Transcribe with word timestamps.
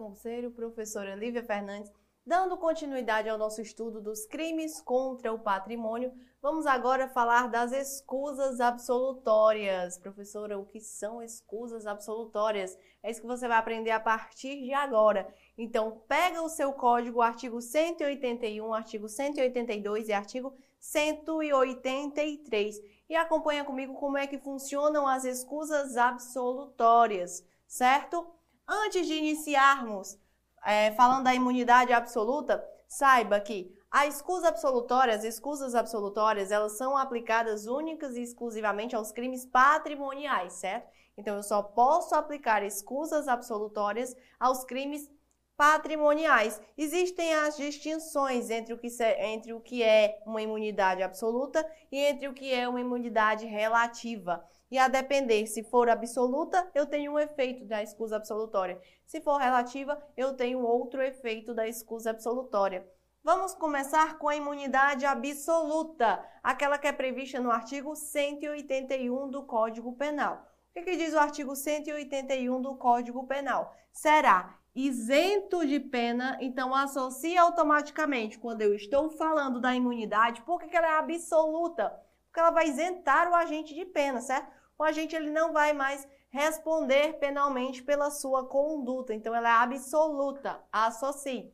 com 0.00 0.14
você, 0.14 0.46
o 0.46 0.50
professora 0.50 1.14
Lívia 1.14 1.44
Fernandes, 1.44 1.92
dando 2.24 2.56
continuidade 2.56 3.28
ao 3.28 3.36
nosso 3.36 3.60
estudo 3.60 4.00
dos 4.00 4.24
crimes 4.24 4.80
contra 4.80 5.30
o 5.30 5.38
patrimônio. 5.38 6.10
Vamos 6.40 6.64
agora 6.64 7.06
falar 7.06 7.50
das 7.50 7.70
escusas 7.70 8.62
absolutórias. 8.62 9.98
Professora, 9.98 10.58
o 10.58 10.64
que 10.64 10.80
são 10.80 11.22
escusas 11.22 11.86
absolutórias? 11.86 12.78
É 13.02 13.10
isso 13.10 13.20
que 13.20 13.26
você 13.26 13.46
vai 13.46 13.58
aprender 13.58 13.90
a 13.90 14.00
partir 14.00 14.62
de 14.62 14.72
agora. 14.72 15.28
Então, 15.58 16.02
pega 16.08 16.40
o 16.40 16.48
seu 16.48 16.72
código, 16.72 17.20
artigo 17.20 17.60
181, 17.60 18.72
artigo 18.72 19.06
182 19.06 20.08
e 20.08 20.14
artigo 20.14 20.54
183 20.78 22.80
e 23.06 23.14
acompanha 23.14 23.66
comigo 23.66 23.92
como 23.96 24.16
é 24.16 24.26
que 24.26 24.38
funcionam 24.38 25.06
as 25.06 25.26
escusas 25.26 25.98
absolutórias, 25.98 27.44
certo? 27.66 28.39
Antes 28.72 29.08
de 29.08 29.14
iniciarmos 29.14 30.16
é, 30.64 30.92
falando 30.92 31.24
da 31.24 31.34
imunidade 31.34 31.92
absoluta, 31.92 32.64
saiba 32.86 33.40
que 33.40 33.76
a 33.90 34.06
escusa 34.06 34.46
absolutória, 34.46 35.12
as 35.12 35.24
escusas 35.24 35.74
absolutórias, 35.74 36.52
elas 36.52 36.78
são 36.78 36.96
aplicadas 36.96 37.66
únicas 37.66 38.16
e 38.16 38.22
exclusivamente 38.22 38.94
aos 38.94 39.10
crimes 39.10 39.44
patrimoniais, 39.44 40.52
certo? 40.52 40.88
Então, 41.16 41.34
eu 41.36 41.42
só 41.42 41.60
posso 41.60 42.14
aplicar 42.14 42.62
escusas 42.62 43.26
absolutórias 43.26 44.16
aos 44.38 44.62
crimes 44.62 45.10
patrimoniais. 45.56 46.62
Existem 46.78 47.34
as 47.34 47.56
distinções 47.56 48.50
entre 48.50 48.72
o, 48.72 48.78
que, 48.78 48.88
entre 49.18 49.52
o 49.52 49.60
que 49.60 49.82
é 49.82 50.22
uma 50.24 50.40
imunidade 50.40 51.02
absoluta 51.02 51.68
e 51.90 51.98
entre 51.98 52.28
o 52.28 52.32
que 52.32 52.54
é 52.54 52.68
uma 52.68 52.80
imunidade 52.80 53.46
relativa. 53.46 54.42
E 54.70 54.78
a 54.78 54.86
depender, 54.86 55.46
se 55.46 55.64
for 55.64 55.88
absoluta, 55.88 56.70
eu 56.74 56.86
tenho 56.86 57.12
um 57.12 57.18
efeito 57.18 57.64
da 57.64 57.82
escusa 57.82 58.16
absolutória. 58.16 58.80
Se 59.04 59.20
for 59.20 59.36
relativa, 59.38 60.00
eu 60.16 60.34
tenho 60.34 60.60
outro 60.60 61.02
efeito 61.02 61.52
da 61.52 61.66
escusa 61.66 62.10
absolutória. 62.10 62.86
Vamos 63.22 63.52
começar 63.52 64.16
com 64.16 64.28
a 64.28 64.36
imunidade 64.36 65.04
absoluta, 65.04 66.24
aquela 66.42 66.78
que 66.78 66.86
é 66.86 66.92
prevista 66.92 67.40
no 67.40 67.50
artigo 67.50 67.96
181 67.96 69.28
do 69.28 69.42
Código 69.42 69.92
Penal. 69.96 70.48
O 70.70 70.72
que, 70.72 70.82
que 70.82 70.96
diz 70.96 71.12
o 71.14 71.18
artigo 71.18 71.56
181 71.56 72.62
do 72.62 72.76
Código 72.76 73.26
Penal? 73.26 73.74
Será 73.92 74.56
isento 74.72 75.66
de 75.66 75.80
pena, 75.80 76.38
então 76.40 76.72
associa 76.72 77.42
automaticamente 77.42 78.38
quando 78.38 78.62
eu 78.62 78.72
estou 78.72 79.10
falando 79.10 79.60
da 79.60 79.74
imunidade, 79.74 80.42
por 80.42 80.60
que 80.60 80.76
ela 80.76 80.86
é 80.86 80.98
absoluta? 80.98 81.92
Porque 82.26 82.38
ela 82.38 82.52
vai 82.52 82.68
isentar 82.68 83.28
o 83.28 83.34
agente 83.34 83.74
de 83.74 83.84
pena, 83.84 84.20
certo? 84.20 84.59
O 84.80 84.84
agente 84.84 85.14
ele 85.14 85.28
não 85.28 85.52
vai 85.52 85.74
mais 85.74 86.08
responder 86.30 87.18
penalmente 87.18 87.82
pela 87.82 88.10
sua 88.10 88.46
conduta. 88.46 89.12
Então, 89.12 89.34
ela 89.34 89.48
é 89.50 89.62
absoluta. 89.62 90.58
Associe. 90.72 91.52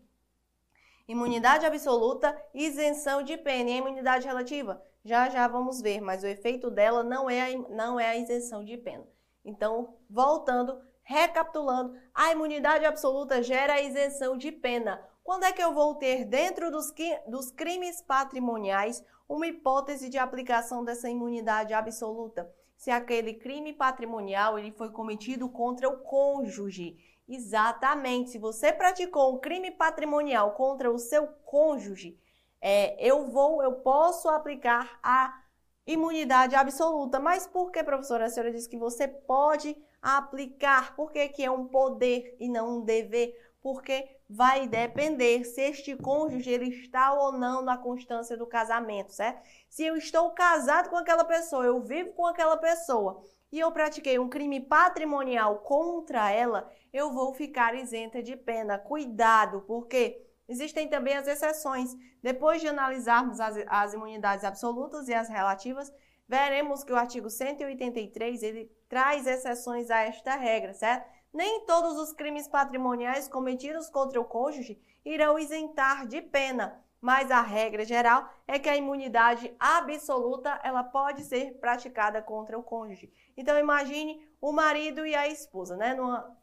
Imunidade 1.09 1.67
absoluta, 1.67 2.41
isenção 2.55 3.25
de 3.25 3.37
pena. 3.37 3.71
E 3.71 3.79
imunidade 3.79 4.29
relativa? 4.29 4.81
Já 5.05 5.29
já 5.29 5.49
vamos 5.49 5.81
ver, 5.81 6.01
mas 6.01 6.23
o 6.23 6.27
efeito 6.29 6.71
dela 6.71 7.03
não 7.03 7.29
é 7.29 7.53
a, 7.53 7.59
não 7.69 7.99
é 7.99 8.07
a 8.07 8.17
isenção 8.17 8.65
de 8.65 8.77
pena. 8.77 9.05
Então, 9.45 9.97
voltando, 10.09 10.81
recapitulando, 11.03 11.99
a 12.15 12.31
imunidade 12.31 12.85
absoluta 12.85 13.43
gera 13.43 13.75
a 13.75 13.83
isenção 13.83 14.37
de 14.37 14.53
pena. 14.53 15.05
Quando 15.25 15.43
é 15.43 15.53
que 15.53 15.63
eu 15.63 15.75
vou 15.75 15.97
ter, 15.97 16.25
dentro 16.25 16.71
dos, 16.71 16.95
dos 17.27 17.51
crimes 17.51 18.01
patrimoniais, 18.03 19.05
uma 19.29 19.49
hipótese 19.49 20.09
de 20.09 20.17
aplicação 20.17 20.85
dessa 20.85 21.11
imunidade 21.11 21.75
absoluta? 21.75 22.49
Se 22.77 22.91
aquele 22.91 23.35
crime 23.35 23.73
patrimonial 23.73 24.59
ele 24.59 24.71
foi 24.71 24.91
cometido 24.91 25.49
contra 25.49 25.89
o 25.89 25.99
cônjuge. 25.99 26.97
Exatamente. 27.29 28.31
Se 28.31 28.39
você 28.39 28.73
praticou 28.73 29.35
um 29.35 29.39
crime 29.39 29.71
patrimonial 29.71 30.53
contra 30.53 30.91
o 30.91 30.99
seu 30.99 31.27
cônjuge, 31.45 32.19
é, 32.61 32.97
eu 33.05 33.27
vou, 33.27 33.63
eu 33.63 33.73
posso 33.77 34.29
aplicar 34.29 34.99
a 35.03 35.43
imunidade 35.87 36.55
absoluta. 36.55 37.19
Mas 37.19 37.47
por 37.47 37.71
que, 37.71 37.83
professora? 37.83 38.27
A 38.27 38.29
senhora 38.29 38.53
disse 38.53 38.69
que 38.69 38.79
você 38.79 39.09
pode 39.09 39.77
aplicar. 40.01 40.95
Por 40.95 41.11
que, 41.11 41.29
que 41.29 41.45
é 41.45 41.51
um 41.51 41.67
poder 41.67 42.37
e 42.39 42.49
não 42.49 42.79
um 42.79 42.85
dever? 42.85 43.35
Porque 43.61 44.16
vai 44.29 44.67
depender 44.67 45.45
se 45.45 45.61
este 45.61 45.97
cônjuge 45.97 46.51
ele 46.51 46.69
está 46.69 47.13
ou 47.13 47.33
não 47.33 47.63
na 47.63 47.79
constância 47.79 48.37
do 48.37 48.47
casamento, 48.47 49.13
certo? 49.13 49.41
Se 49.69 49.85
eu 49.85 49.97
estou 49.97 50.31
casado 50.33 50.91
com 50.91 50.97
aquela 50.97 51.25
pessoa, 51.25 51.65
eu 51.65 51.81
vivo 51.81 52.13
com 52.13 52.27
aquela 52.27 52.57
pessoa 52.57 53.23
e 53.53 53.61
eu 53.61 53.71
pratiquei 53.71 54.19
um 54.19 54.29
crime 54.29 54.61
patrimonial 54.61 55.59
contra 55.61 56.31
ela, 56.31 56.71
eu 56.93 57.13
vou 57.13 57.33
ficar 57.33 57.75
isenta 57.75 58.23
de 58.23 58.37
pena. 58.37 58.79
Cuidado, 58.79 59.63
porque 59.63 60.21
existem 60.49 60.89
também 60.89 61.17
as 61.17 61.29
exceções. 61.29 61.95
Depois 62.23 62.61
de 62.61 62.69
analisarmos 62.69 63.39
as, 63.39 63.57
as 63.69 63.95
imunidades 63.95 64.45
absolutas 64.45 65.09
e 65.09 65.15
as 65.15 65.29
relativas, 65.29 65.93
veremos 66.29 66.83
que 66.83 66.93
o 66.93 66.97
artigo 66.97 67.31
183 67.31 68.43
ele 68.43 68.71
traz 68.89 69.27
exceções 69.27 69.91
a 69.91 70.01
esta 70.01 70.35
regra, 70.35 70.75
certo? 70.75 71.16
Nem 71.37 71.67
todos 71.67 71.99
os 71.99 72.15
crimes 72.15 72.49
patrimoniais 72.49 73.29
cometidos 73.29 73.91
contra 73.91 74.19
o 74.19 74.25
cônjuge 74.25 74.81
irão 75.05 75.39
isentar 75.39 76.07
de 76.07 76.23
pena, 76.23 76.83
mas 76.99 77.31
a 77.31 77.43
regra 77.43 77.85
geral 77.85 78.29
é 78.49 78.59
que 78.59 78.71
a 78.71 78.77
imunidade 78.77 79.55
absoluta 79.61 80.59
ela 80.65 80.83
pode 80.83 81.23
ser 81.23 81.59
praticada 81.61 82.23
contra 82.23 82.59
o 82.59 82.63
cônjuge. 82.63 83.13
Então 83.37 83.59
imagine 83.59 84.27
o 84.41 84.51
marido 84.51 85.07
e 85.07 85.15
a 85.15 85.29
esposa, 85.29 85.77
né, 85.77 85.95
numa 85.95 86.35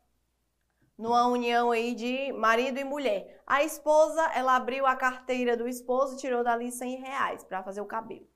numa 0.95 1.25
união 1.27 1.71
aí 1.71 1.95
de 1.95 2.31
marido 2.33 2.79
e 2.79 2.83
mulher. 2.83 3.41
A 3.47 3.63
esposa, 3.63 4.21
ela 4.35 4.55
abriu 4.55 4.85
a 4.85 4.95
carteira 4.95 5.57
do 5.57 5.67
esposo 5.67 6.13
e 6.13 6.19
tirou 6.19 6.43
dali 6.43 6.71
100 6.71 6.97
reais 6.97 7.43
para 7.43 7.63
fazer 7.63 7.81
o 7.81 7.85
cabelo. 7.85 8.27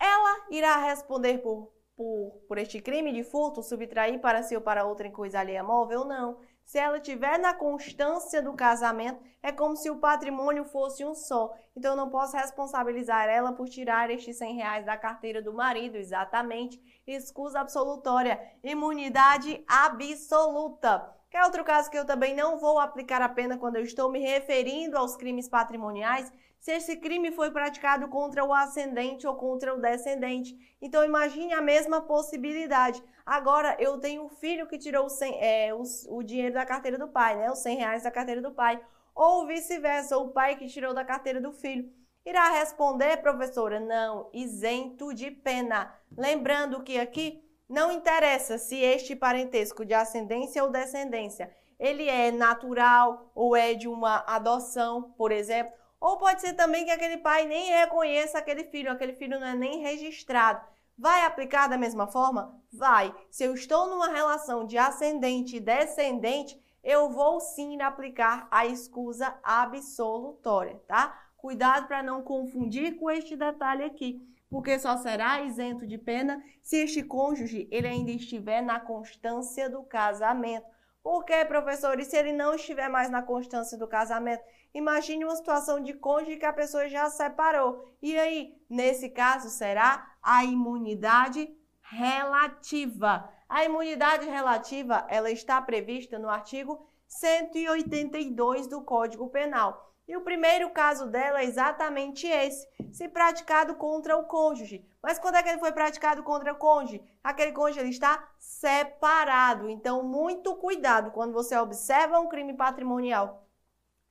Ela 0.00 0.46
irá 0.50 0.78
responder 0.78 1.38
por 1.38 1.70
por, 1.98 2.40
por 2.46 2.58
este 2.58 2.80
crime 2.80 3.12
de 3.12 3.24
furto, 3.24 3.60
subtrair 3.60 4.20
para 4.20 4.44
si 4.44 4.54
ou 4.54 4.62
para 4.62 4.84
outra 4.84 5.08
em 5.08 5.10
coisa 5.10 5.40
alheia 5.40 5.64
móvel? 5.64 6.04
Não. 6.04 6.38
Se 6.64 6.78
ela 6.78 7.00
tiver 7.00 7.38
na 7.38 7.52
constância 7.52 8.40
do 8.40 8.52
casamento, 8.52 9.20
é 9.42 9.50
como 9.50 9.74
se 9.74 9.90
o 9.90 9.98
patrimônio 9.98 10.64
fosse 10.64 11.04
um 11.04 11.14
só. 11.14 11.52
Então, 11.74 11.92
eu 11.92 11.96
não 11.96 12.08
posso 12.08 12.36
responsabilizar 12.36 13.28
ela 13.28 13.52
por 13.52 13.68
tirar 13.68 14.10
estes 14.10 14.36
100 14.36 14.54
reais 14.54 14.86
da 14.86 14.96
carteira 14.96 15.42
do 15.42 15.52
marido, 15.52 15.96
exatamente. 15.96 16.80
Escusa 17.06 17.60
absolutória, 17.60 18.38
imunidade 18.62 19.64
absoluta. 19.66 21.12
Que 21.30 21.36
é 21.36 21.44
outro 21.44 21.64
caso 21.64 21.90
que 21.90 21.98
eu 21.98 22.06
também 22.06 22.34
não 22.34 22.58
vou 22.58 22.78
aplicar 22.78 23.20
a 23.22 23.28
pena 23.28 23.58
quando 23.58 23.76
eu 23.76 23.82
estou 23.82 24.10
me 24.10 24.20
referindo 24.20 24.96
aos 24.96 25.16
crimes 25.16 25.48
patrimoniais, 25.48 26.32
se 26.58 26.72
esse 26.72 26.96
crime 26.96 27.30
foi 27.32 27.50
praticado 27.50 28.08
contra 28.08 28.44
o 28.44 28.52
ascendente 28.52 29.26
ou 29.26 29.34
contra 29.34 29.74
o 29.74 29.80
descendente. 29.80 30.56
Então 30.80 31.04
imagine 31.04 31.52
a 31.52 31.60
mesma 31.60 32.00
possibilidade. 32.00 33.02
Agora 33.24 33.76
eu 33.78 33.98
tenho 33.98 34.24
um 34.24 34.28
filho 34.28 34.66
que 34.66 34.78
tirou 34.78 35.06
o, 35.06 35.08
100, 35.08 35.38
é, 35.40 35.74
o, 35.74 35.82
o 36.08 36.22
dinheiro 36.22 36.54
da 36.54 36.66
carteira 36.66 36.98
do 36.98 37.08
pai, 37.08 37.36
né? 37.36 37.50
Os 37.50 37.58
100 37.60 37.76
reais 37.76 38.02
da 38.02 38.10
carteira 38.10 38.42
do 38.42 38.52
pai. 38.52 38.80
Ou 39.14 39.46
vice-versa, 39.46 40.16
o 40.16 40.28
pai 40.28 40.56
que 40.56 40.68
tirou 40.68 40.94
da 40.94 41.04
carteira 41.04 41.40
do 41.40 41.52
filho. 41.52 41.92
Irá 42.24 42.50
responder, 42.50 43.16
professora? 43.18 43.80
Não, 43.80 44.28
isento 44.32 45.14
de 45.14 45.30
pena. 45.30 45.94
Lembrando 46.16 46.82
que 46.82 46.98
aqui 46.98 47.42
não 47.68 47.90
interessa 47.90 48.58
se 48.58 48.76
este 48.76 49.16
parentesco 49.16 49.84
de 49.84 49.94
ascendência 49.94 50.62
ou 50.62 50.70
descendência 50.70 51.50
ele 51.78 52.08
é 52.08 52.30
natural 52.32 53.30
ou 53.34 53.54
é 53.54 53.74
de 53.74 53.86
uma 53.86 54.24
adoção, 54.26 55.14
por 55.16 55.30
exemplo, 55.30 55.72
ou 56.00 56.16
pode 56.16 56.40
ser 56.40 56.54
também 56.54 56.84
que 56.84 56.90
aquele 56.90 57.18
pai 57.18 57.46
nem 57.46 57.72
reconheça 57.72 58.38
aquele 58.38 58.64
filho, 58.64 58.90
aquele 58.90 59.14
filho 59.14 59.38
não 59.38 59.46
é 59.46 59.54
nem 59.54 59.80
registrado. 59.80 60.64
Vai 60.96 61.24
aplicar 61.24 61.68
da 61.68 61.78
mesma 61.78 62.06
forma? 62.06 62.60
Vai. 62.72 63.14
Se 63.30 63.44
eu 63.44 63.54
estou 63.54 63.88
numa 63.88 64.08
relação 64.08 64.66
de 64.66 64.76
ascendente 64.76 65.56
e 65.56 65.60
descendente, 65.60 66.60
eu 66.82 67.10
vou 67.10 67.40
sim 67.40 67.80
aplicar 67.80 68.48
a 68.50 68.66
escusa 68.66 69.38
absolutória, 69.42 70.80
tá? 70.86 71.16
Cuidado 71.36 71.86
para 71.86 72.02
não 72.02 72.22
confundir 72.22 72.96
com 72.96 73.10
este 73.10 73.36
detalhe 73.36 73.84
aqui, 73.84 74.20
porque 74.50 74.78
só 74.78 74.96
será 74.96 75.42
isento 75.42 75.86
de 75.86 75.98
pena 75.98 76.42
se 76.62 76.78
este 76.78 77.02
cônjuge 77.02 77.68
ele 77.70 77.86
ainda 77.86 78.10
estiver 78.10 78.60
na 78.60 78.80
constância 78.80 79.68
do 79.70 79.82
casamento. 79.82 80.66
Por 81.02 81.24
quê, 81.24 81.44
professor? 81.44 81.98
E 81.98 82.04
se 82.04 82.16
ele 82.16 82.32
não 82.32 82.54
estiver 82.54 82.88
mais 82.88 83.08
na 83.10 83.22
constância 83.22 83.78
do 83.78 83.88
casamento? 83.88 84.42
Imagine 84.74 85.24
uma 85.24 85.36
situação 85.36 85.80
de 85.80 85.94
cônjuge 85.94 86.36
que 86.36 86.44
a 86.44 86.52
pessoa 86.52 86.88
já 86.88 87.08
separou. 87.08 87.84
E 88.02 88.18
aí, 88.18 88.54
nesse 88.68 89.08
caso, 89.08 89.48
será 89.48 90.14
a 90.22 90.44
imunidade 90.44 91.48
relativa. 91.80 93.32
A 93.48 93.64
imunidade 93.64 94.26
relativa, 94.26 95.06
ela 95.08 95.30
está 95.30 95.60
prevista 95.62 96.18
no 96.18 96.28
artigo 96.28 96.86
182 97.06 98.66
do 98.66 98.82
Código 98.82 99.30
Penal. 99.30 99.87
E 100.08 100.16
o 100.16 100.22
primeiro 100.22 100.70
caso 100.70 101.06
dela 101.06 101.42
é 101.42 101.44
exatamente 101.44 102.26
esse, 102.26 102.66
se 102.90 103.06
praticado 103.10 103.74
contra 103.74 104.16
o 104.16 104.24
cônjuge. 104.24 104.82
Mas 105.02 105.18
quando 105.18 105.34
é 105.34 105.42
que 105.42 105.50
ele 105.50 105.58
foi 105.58 105.70
praticado 105.70 106.22
contra 106.22 106.54
o 106.54 106.56
cônjuge? 106.56 107.02
Aquele 107.22 107.52
cônjuge 107.52 107.80
ele 107.80 107.90
está 107.90 108.26
separado. 108.38 109.68
Então, 109.68 110.02
muito 110.02 110.56
cuidado 110.56 111.10
quando 111.10 111.34
você 111.34 111.54
observa 111.58 112.18
um 112.18 112.26
crime 112.26 112.54
patrimonial 112.54 113.46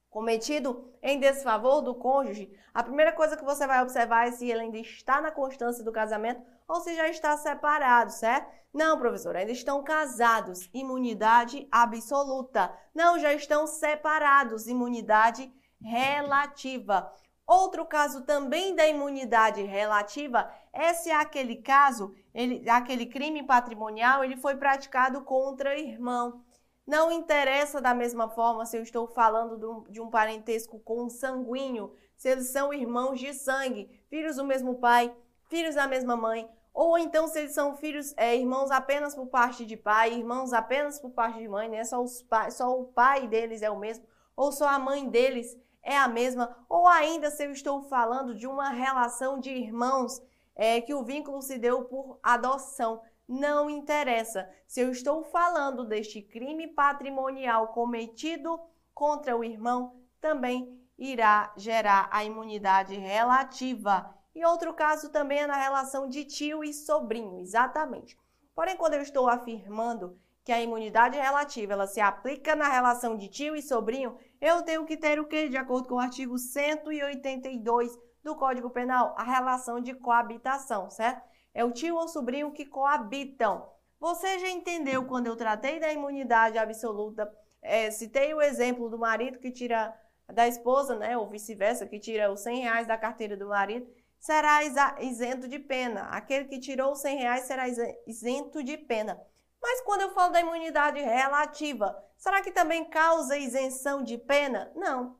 cometido 0.08 0.94
em 1.02 1.20
desfavor 1.20 1.82
do 1.82 1.96
cônjuge. 1.96 2.56
A 2.74 2.84
primeira 2.84 3.12
coisa 3.12 3.36
que 3.36 3.44
você 3.44 3.66
vai 3.66 3.82
observar 3.82 4.28
é 4.28 4.32
se 4.32 4.48
ele 4.48 4.62
ainda 4.62 4.78
está 4.78 5.20
na 5.20 5.32
constância 5.32 5.84
do 5.84 5.92
casamento 5.92 6.42
ou 6.68 6.80
se 6.80 6.96
já 6.96 7.08
está 7.08 7.36
separado, 7.38 8.12
certo? 8.12 8.52
Não, 8.72 9.00
professor, 9.00 9.36
ainda 9.36 9.52
estão 9.52 9.84
casados, 9.84 10.70
imunidade 10.72 11.68
absoluta. 11.72 12.72
Não, 12.94 13.18
já 13.18 13.34
estão 13.34 13.66
separados, 13.66 14.68
imunidade 14.68 15.52
relativa. 15.82 17.12
Outro 17.46 17.86
caso 17.86 18.26
também 18.26 18.76
da 18.76 18.86
imunidade 18.88 19.62
relativa 19.64 20.52
é 20.74 20.94
se 20.94 21.10
aquele 21.10 21.56
caso, 21.56 22.14
ele, 22.34 22.70
aquele 22.70 23.06
crime 23.06 23.42
patrimonial, 23.44 24.24
ele 24.24 24.36
foi 24.36 24.58
praticado 24.58 25.22
contra 25.22 25.80
irmão. 25.80 26.44
Não 26.86 27.12
interessa 27.12 27.82
da 27.82 27.94
mesma 27.94 28.30
forma 28.30 28.66
se 28.66 28.78
eu 28.78 28.84
estou 28.84 29.08
falando 29.08 29.86
de 29.90 30.02
um 30.02 30.10
parentesco 30.10 30.80
consanguíneo, 30.80 31.94
se 32.18 32.30
eles 32.30 32.50
são 32.50 32.74
irmãos 32.74 33.20
de 33.20 33.34
sangue, 33.34 33.90
filhos 34.10 34.38
do 34.38 34.44
mesmo 34.44 34.76
pai, 34.76 35.14
filhos 35.50 35.76
da 35.76 35.88
mesma 35.88 36.18
mãe, 36.18 36.50
ou 36.74 36.98
então 36.98 37.28
se 37.28 37.40
eles 37.40 37.54
são 37.54 37.76
filhos, 37.76 38.14
é, 38.18 38.36
irmãos 38.36 38.72
apenas 38.72 39.16
por 39.16 39.28
parte 39.28 39.66
de 39.66 39.76
pai, 39.76 40.14
irmãos 40.14 40.54
apenas 40.54 41.00
por 41.00 41.12
parte 41.12 41.40
de 41.40 41.48
mãe, 41.48 41.68
né? 41.68 41.84
Só, 41.84 42.02
os 42.02 42.26
só 42.52 42.80
o 42.80 42.86
pai 42.86 43.28
deles 43.28 43.62
é 43.62 43.70
o 43.70 43.80
mesmo, 43.80 44.06
ou 44.36 44.52
só 44.52 44.68
a 44.68 44.78
mãe 44.78 45.10
deles 45.10 45.58
é 45.88 45.98
a 45.98 46.08
mesma, 46.10 46.54
ou 46.68 46.86
ainda 46.86 47.32
se 47.32 47.46
eu 47.46 47.52
estou 47.52 47.82
falando 47.82 48.36
de 48.36 48.46
uma 48.46 48.68
relação 48.68 49.40
de 49.40 49.50
irmãos 49.50 50.22
é, 50.54 50.82
que 50.82 50.94
o 50.94 51.02
vínculo 51.02 51.42
se 51.42 51.58
deu 51.58 51.86
por 51.86 52.20
adoção. 52.22 53.02
Não 53.26 53.70
interessa. 53.70 54.50
Se 54.68 54.82
eu 54.82 54.92
estou 54.92 55.24
falando 55.24 55.86
deste 55.86 56.22
crime 56.22 56.68
patrimonial 56.68 57.70
cometido 57.70 58.60
contra 58.94 59.38
o 59.38 59.46
irmão, 59.46 59.96
também 60.20 60.78
irá 60.98 61.54
gerar 61.56 62.10
a 62.12 62.22
imunidade 62.22 62.94
relativa. 62.94 64.14
E 64.36 64.44
outro 64.44 64.74
caso 64.74 65.10
também 65.10 65.40
é 65.40 65.48
na 65.48 65.56
relação 65.56 66.10
de 66.10 66.26
tio 66.26 66.66
e 66.66 66.74
sobrinho, 66.74 67.40
exatamente. 67.40 68.18
Porém, 68.54 68.76
quando 68.76 68.96
eu 68.96 69.02
estou 69.02 69.30
afirmando 69.30 70.20
que 70.48 70.52
a 70.54 70.62
imunidade 70.62 71.18
relativa 71.18 71.74
ela 71.74 71.86
se 71.86 72.00
aplica 72.00 72.56
na 72.56 72.70
relação 72.70 73.18
de 73.18 73.28
tio 73.28 73.54
e 73.54 73.62
sobrinho, 73.62 74.18
eu 74.40 74.62
tenho 74.62 74.86
que 74.86 74.96
ter 74.96 75.20
o 75.20 75.28
que? 75.28 75.50
De 75.50 75.58
acordo 75.58 75.90
com 75.90 75.96
o 75.96 76.00
artigo 76.00 76.38
182 76.38 77.92
do 78.24 78.34
Código 78.34 78.70
Penal, 78.70 79.14
a 79.18 79.24
relação 79.24 79.82
de 79.82 79.94
coabitação, 79.94 80.90
certo? 80.90 81.22
É 81.54 81.66
o 81.66 81.72
tio 81.74 81.98
ou 81.98 82.08
sobrinho 82.08 82.54
que 82.54 82.66
coabitam. 82.66 83.70
Você 84.00 84.40
já 84.40 84.48
entendeu 84.48 85.06
quando 85.06 85.28
eu 85.28 85.36
tratei 85.36 85.82
da 85.82 85.92
imunidade 85.92 86.58
absoluta? 86.58 87.30
É, 87.62 87.92
citei 87.92 88.34
o 88.34 88.42
exemplo 88.42 88.90
do 88.90 88.98
marido 88.98 89.40
que 89.40 89.52
tira 89.52 89.94
da 90.32 90.48
esposa, 90.48 90.96
né, 90.96 91.18
ou 91.18 91.28
vice-versa, 91.28 91.86
que 91.86 92.00
tira 92.00 92.32
os 92.32 92.40
100 92.40 92.62
reais 92.62 92.88
da 92.88 92.98
carteira 92.98 93.36
do 93.36 93.50
marido, 93.50 93.86
será 94.18 94.62
isento 95.02 95.46
de 95.46 95.60
pena. 95.60 96.04
Aquele 96.04 96.46
que 96.46 96.58
tirou 96.58 96.94
os 96.94 97.02
100 97.02 97.18
reais 97.18 97.44
será 97.44 97.66
isento 98.08 98.64
de 98.64 98.78
pena. 98.78 99.22
Mas 99.62 99.82
quando 99.82 100.02
eu 100.02 100.12
falo 100.12 100.32
da 100.32 100.42
imunidade 100.42 101.00
relativa, 101.00 101.98
será 102.18 102.42
que 102.42 102.52
também 102.52 102.86
causa 102.86 103.38
isenção 103.38 104.04
de 104.04 104.18
pena? 104.18 104.72
Não. 104.76 105.18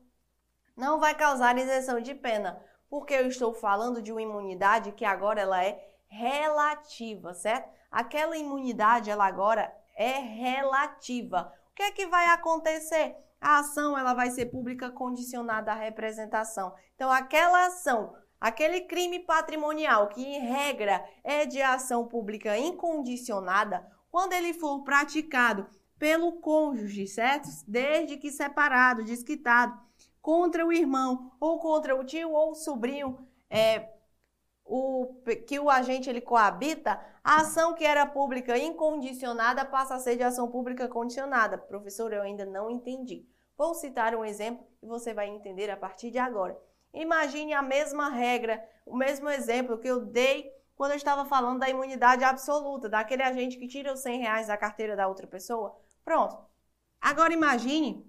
Não 0.76 1.00
vai 1.00 1.14
causar 1.14 1.58
isenção 1.58 2.00
de 2.00 2.14
pena, 2.14 2.62
porque 2.88 3.14
eu 3.14 3.26
estou 3.26 3.52
falando 3.52 4.00
de 4.00 4.12
uma 4.12 4.22
imunidade 4.22 4.92
que 4.92 5.04
agora 5.04 5.40
ela 5.40 5.64
é 5.64 5.84
relativa, 6.06 7.34
certo? 7.34 7.68
Aquela 7.90 8.36
imunidade 8.36 9.10
ela 9.10 9.26
agora 9.26 9.74
é 9.96 10.18
relativa. 10.18 11.52
O 11.70 11.74
que 11.74 11.82
é 11.82 11.90
que 11.90 12.06
vai 12.06 12.26
acontecer? 12.26 13.16
A 13.40 13.58
ação 13.58 13.96
ela 13.96 14.14
vai 14.14 14.30
ser 14.30 14.46
pública 14.46 14.90
condicionada 14.90 15.72
à 15.72 15.74
representação. 15.74 16.74
Então, 16.94 17.10
aquela 17.10 17.66
ação, 17.66 18.14
aquele 18.40 18.82
crime 18.82 19.20
patrimonial 19.20 20.08
que 20.08 20.24
em 20.24 20.40
regra 20.40 21.04
é 21.22 21.46
de 21.46 21.62
ação 21.62 22.06
pública 22.06 22.56
incondicionada, 22.58 23.86
quando 24.10 24.32
ele 24.32 24.52
for 24.52 24.82
praticado 24.82 25.66
pelo 25.98 26.40
cônjuge, 26.40 27.06
certo? 27.06 27.48
Desde 27.66 28.16
que 28.16 28.30
separado, 28.30 29.04
desquitado, 29.04 29.78
contra 30.20 30.64
o 30.64 30.72
irmão 30.72 31.32
ou 31.40 31.58
contra 31.58 31.96
o 31.96 32.04
tio 32.04 32.30
ou 32.32 32.52
o 32.52 32.54
sobrinho, 32.54 33.18
é, 33.50 33.88
o, 34.64 35.14
que 35.46 35.58
o 35.58 35.70
agente 35.70 36.08
ele 36.08 36.20
coabita, 36.20 37.00
a 37.24 37.40
ação 37.40 37.74
que 37.74 37.84
era 37.84 38.06
pública 38.06 38.56
incondicionada 38.56 39.64
passa 39.64 39.94
a 39.94 39.98
ser 39.98 40.16
de 40.16 40.22
ação 40.22 40.50
pública 40.50 40.86
condicionada. 40.86 41.56
Professor, 41.56 42.12
eu 42.12 42.22
ainda 42.22 42.44
não 42.44 42.70
entendi. 42.70 43.26
Vou 43.56 43.74
citar 43.74 44.14
um 44.14 44.24
exemplo 44.24 44.64
e 44.82 44.86
você 44.86 45.12
vai 45.12 45.28
entender 45.28 45.70
a 45.70 45.76
partir 45.76 46.10
de 46.10 46.18
agora. 46.18 46.56
Imagine 46.92 47.54
a 47.54 47.62
mesma 47.62 48.08
regra, 48.08 48.62
o 48.86 48.96
mesmo 48.96 49.28
exemplo 49.28 49.78
que 49.78 49.88
eu 49.88 50.04
dei 50.04 50.52
quando 50.78 50.92
eu 50.92 50.96
estava 50.96 51.24
falando 51.24 51.58
da 51.58 51.68
imunidade 51.68 52.22
absoluta, 52.22 52.88
daquele 52.88 53.24
agente 53.24 53.58
que 53.58 53.66
tira 53.66 53.92
os 53.92 53.98
100 53.98 54.20
reais 54.20 54.46
da 54.46 54.56
carteira 54.56 54.94
da 54.94 55.08
outra 55.08 55.26
pessoa. 55.26 55.76
Pronto. 56.04 56.38
Agora 57.00 57.32
imagine 57.32 58.06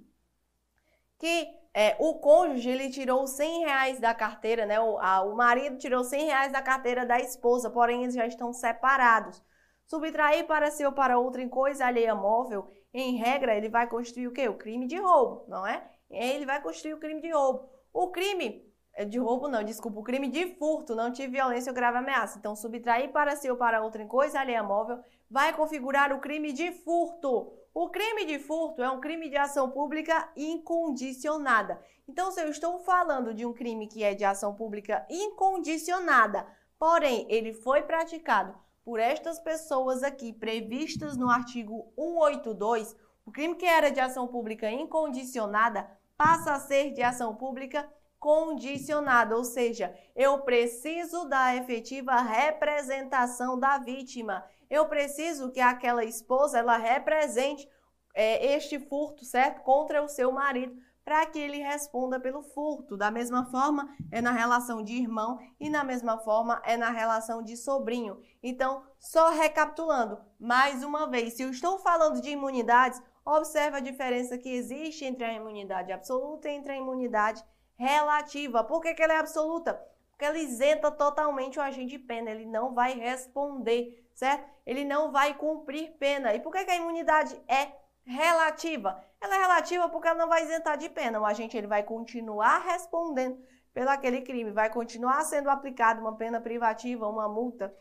que 1.18 1.50
é, 1.74 1.96
o 2.00 2.20
cônjuge 2.20 2.70
ele 2.70 2.92
tirou 2.92 3.26
100 3.26 3.66
reais 3.66 4.00
da 4.00 4.14
carteira, 4.14 4.68
né? 4.68 4.80
O, 4.80 5.00
a, 5.00 5.24
o 5.24 5.36
marido 5.36 5.80
tirou 5.80 6.04
100 6.04 6.28
reais 6.28 6.52
da 6.52 6.62
carteira 6.62 7.08
da 7.08 7.20
esposa, 7.20 7.72
porém 7.72 8.04
eles 8.04 8.14
já 8.14 8.28
estão 8.28 8.54
separados. 8.54 9.42
Subtrair 9.88 10.46
para 10.46 10.70
si 10.70 10.86
ou 10.86 10.92
para 10.92 11.18
outra 11.18 11.42
em 11.42 11.50
coisa 11.50 11.88
alheia 11.88 12.14
móvel, 12.14 12.72
em 12.94 13.16
regra, 13.16 13.56
ele 13.56 13.70
vai 13.70 13.88
constituir 13.88 14.28
o 14.28 14.32
quê? 14.32 14.48
O 14.48 14.58
crime 14.58 14.86
de 14.86 14.98
roubo, 14.98 15.44
não 15.48 15.66
é? 15.66 15.90
Ele 16.08 16.46
vai 16.46 16.62
constituir 16.62 16.94
o 16.94 17.00
crime 17.00 17.20
de 17.20 17.32
roubo. 17.32 17.68
O 17.92 18.12
crime 18.12 18.69
de 19.06 19.18
roubo 19.18 19.48
não, 19.48 19.64
desculpa, 19.64 20.00
o 20.00 20.04
crime 20.04 20.28
de 20.28 20.56
furto, 20.56 20.96
não 20.96 21.12
tive 21.12 21.34
violência 21.34 21.72
ou 21.72 21.76
grave 21.76 21.98
ameaça. 21.98 22.38
Então, 22.38 22.56
subtrair 22.56 23.12
para 23.12 23.36
si 23.36 23.50
ou 23.50 23.58
para 23.58 23.82
outra 23.82 24.04
em 24.04 24.08
coisa 24.08 24.40
alheia 24.40 24.64
móvel 24.64 25.00
vai 25.30 25.54
configurar 25.54 26.12
o 26.12 26.20
crime 26.20 26.52
de 26.52 26.72
furto. 26.72 27.52
O 27.74 27.90
crime 27.90 28.26
de 28.26 28.40
furto 28.40 28.82
é 28.82 28.90
um 28.90 29.00
crime 29.00 29.30
de 29.30 29.38
ação 29.38 29.70
pública 29.70 30.30
incondicionada. 30.36 31.80
Então, 32.08 32.32
se 32.32 32.42
eu 32.42 32.50
estou 32.50 32.80
falando 32.80 33.34
de 33.34 33.46
um 33.46 33.54
crime 33.54 33.88
que 33.88 34.04
é 34.04 34.14
de 34.16 34.26
ação 34.26 34.56
pública 34.56 35.06
incondicionada, 35.10 36.46
porém 36.78 37.26
ele 37.30 37.54
foi 37.54 37.84
praticado 37.84 38.58
por 38.84 39.00
estas 39.00 39.40
pessoas 39.40 40.02
aqui 40.02 40.34
previstas 40.34 41.16
no 41.16 41.30
artigo 41.30 41.94
182, 41.96 42.96
o 43.26 43.32
crime 43.32 43.56
que 43.56 43.66
era 43.66 43.92
de 43.92 44.00
ação 44.00 44.28
pública 44.28 44.72
incondicionada 44.72 45.88
passa 46.18 46.54
a 46.54 46.60
ser 46.60 46.92
de 46.92 47.04
ação 47.04 47.36
pública 47.36 47.88
condicionada, 48.20 49.36
ou 49.36 49.44
seja, 49.44 49.96
eu 50.16 50.40
preciso 50.40 51.26
da 51.26 51.56
efetiva 51.56 52.22
representação 52.22 53.58
da 53.58 53.78
vítima. 53.78 54.46
Eu 54.70 54.88
preciso 54.88 55.52
que 55.52 55.62
aquela 55.62 56.04
esposa 56.04 56.60
ela 56.60 56.78
represente 56.78 57.68
é, 58.14 58.54
este 58.56 58.80
furto, 58.80 59.24
certo, 59.24 59.62
contra 59.62 60.04
o 60.04 60.10
seu 60.10 60.32
marido, 60.32 60.76
para 61.04 61.26
que 61.26 61.40
ele 61.40 61.58
responda 61.58 62.20
pelo 62.20 62.44
furto. 62.44 62.96
Da 62.96 63.10
mesma 63.10 63.46
forma, 63.46 63.90
é 64.12 64.22
na 64.22 64.32
relação 64.32 64.84
de 64.84 64.94
irmão 64.94 65.40
e 65.60 65.70
na 65.70 65.84
mesma 65.84 66.20
forma 66.20 66.62
é 66.66 66.78
na 66.78 66.92
relação 66.92 67.42
de 67.42 67.58
sobrinho. 67.58 68.20
Então, 68.44 68.84
só 69.00 69.30
recapitulando, 69.30 70.20
mais 70.40 70.84
uma 70.84 71.10
vez, 71.10 71.34
se 71.34 71.42
eu 71.42 71.50
estou 71.50 71.80
falando 71.80 72.22
de 72.22 72.30
imunidades, 72.30 73.02
observe 73.26 73.78
a 73.78 73.82
diferença 73.82 74.38
que 74.38 74.50
existe 74.50 75.06
entre 75.06 75.24
a 75.24 75.34
imunidade 75.34 75.92
absoluta 75.92 76.50
e 76.50 76.54
entre 76.54 76.74
a 76.74 76.78
imunidade 76.78 77.44
relativa. 77.80 78.62
Por 78.62 78.82
que, 78.82 78.94
que 78.94 79.02
ela 79.02 79.14
é 79.14 79.18
absoluta? 79.18 79.82
Porque 80.12 80.26
ela 80.26 80.38
isenta 80.38 80.92
totalmente 80.92 81.58
o 81.58 81.62
agente 81.62 81.92
de 81.92 82.00
pena, 82.00 82.30
ele 82.30 82.46
não 82.46 82.74
vai 82.74 82.94
responder, 82.94 84.06
certo? 84.14 84.46
Ele 84.66 84.84
não 84.84 85.14
vai 85.14 85.34
cumprir 85.34 85.92
pena. 85.98 86.36
E 86.36 86.42
por 86.42 86.52
que, 86.52 86.66
que 86.66 86.72
a 86.72 86.76
imunidade 86.76 87.42
é 87.48 87.72
relativa? 88.04 89.02
Ela 89.22 89.36
é 89.36 89.40
relativa 89.40 89.88
porque 89.88 90.10
ela 90.10 90.20
não 90.20 90.28
vai 90.28 90.44
isentar 90.44 90.78
de 90.78 90.90
pena. 90.90 91.22
O 91.22 91.26
agente 91.26 91.56
ele 91.56 91.68
vai 91.68 91.82
continuar 91.82 92.60
respondendo 92.66 93.42
pelo 93.74 93.90
aquele 93.90 94.22
crime, 94.22 94.52
vai 94.52 94.70
continuar 94.70 95.24
sendo 95.24 95.50
aplicada 95.50 96.02
uma 96.02 96.18
pena 96.18 96.42
privativa, 96.42 97.08
uma 97.08 97.30
multa, 97.30 97.74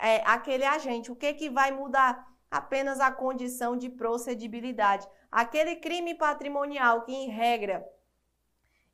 é, 0.00 0.22
aquele 0.24 0.64
agente. 0.64 1.12
O 1.12 1.16
que, 1.16 1.34
que 1.34 1.50
vai 1.50 1.70
mudar? 1.70 2.26
Apenas 2.50 2.98
a 2.98 3.10
condição 3.10 3.76
de 3.76 3.90
procedibilidade. 3.90 5.06
Aquele 5.30 5.76
crime 5.76 6.14
patrimonial 6.14 7.02
que, 7.02 7.12
em 7.12 7.28
regra, 7.28 7.84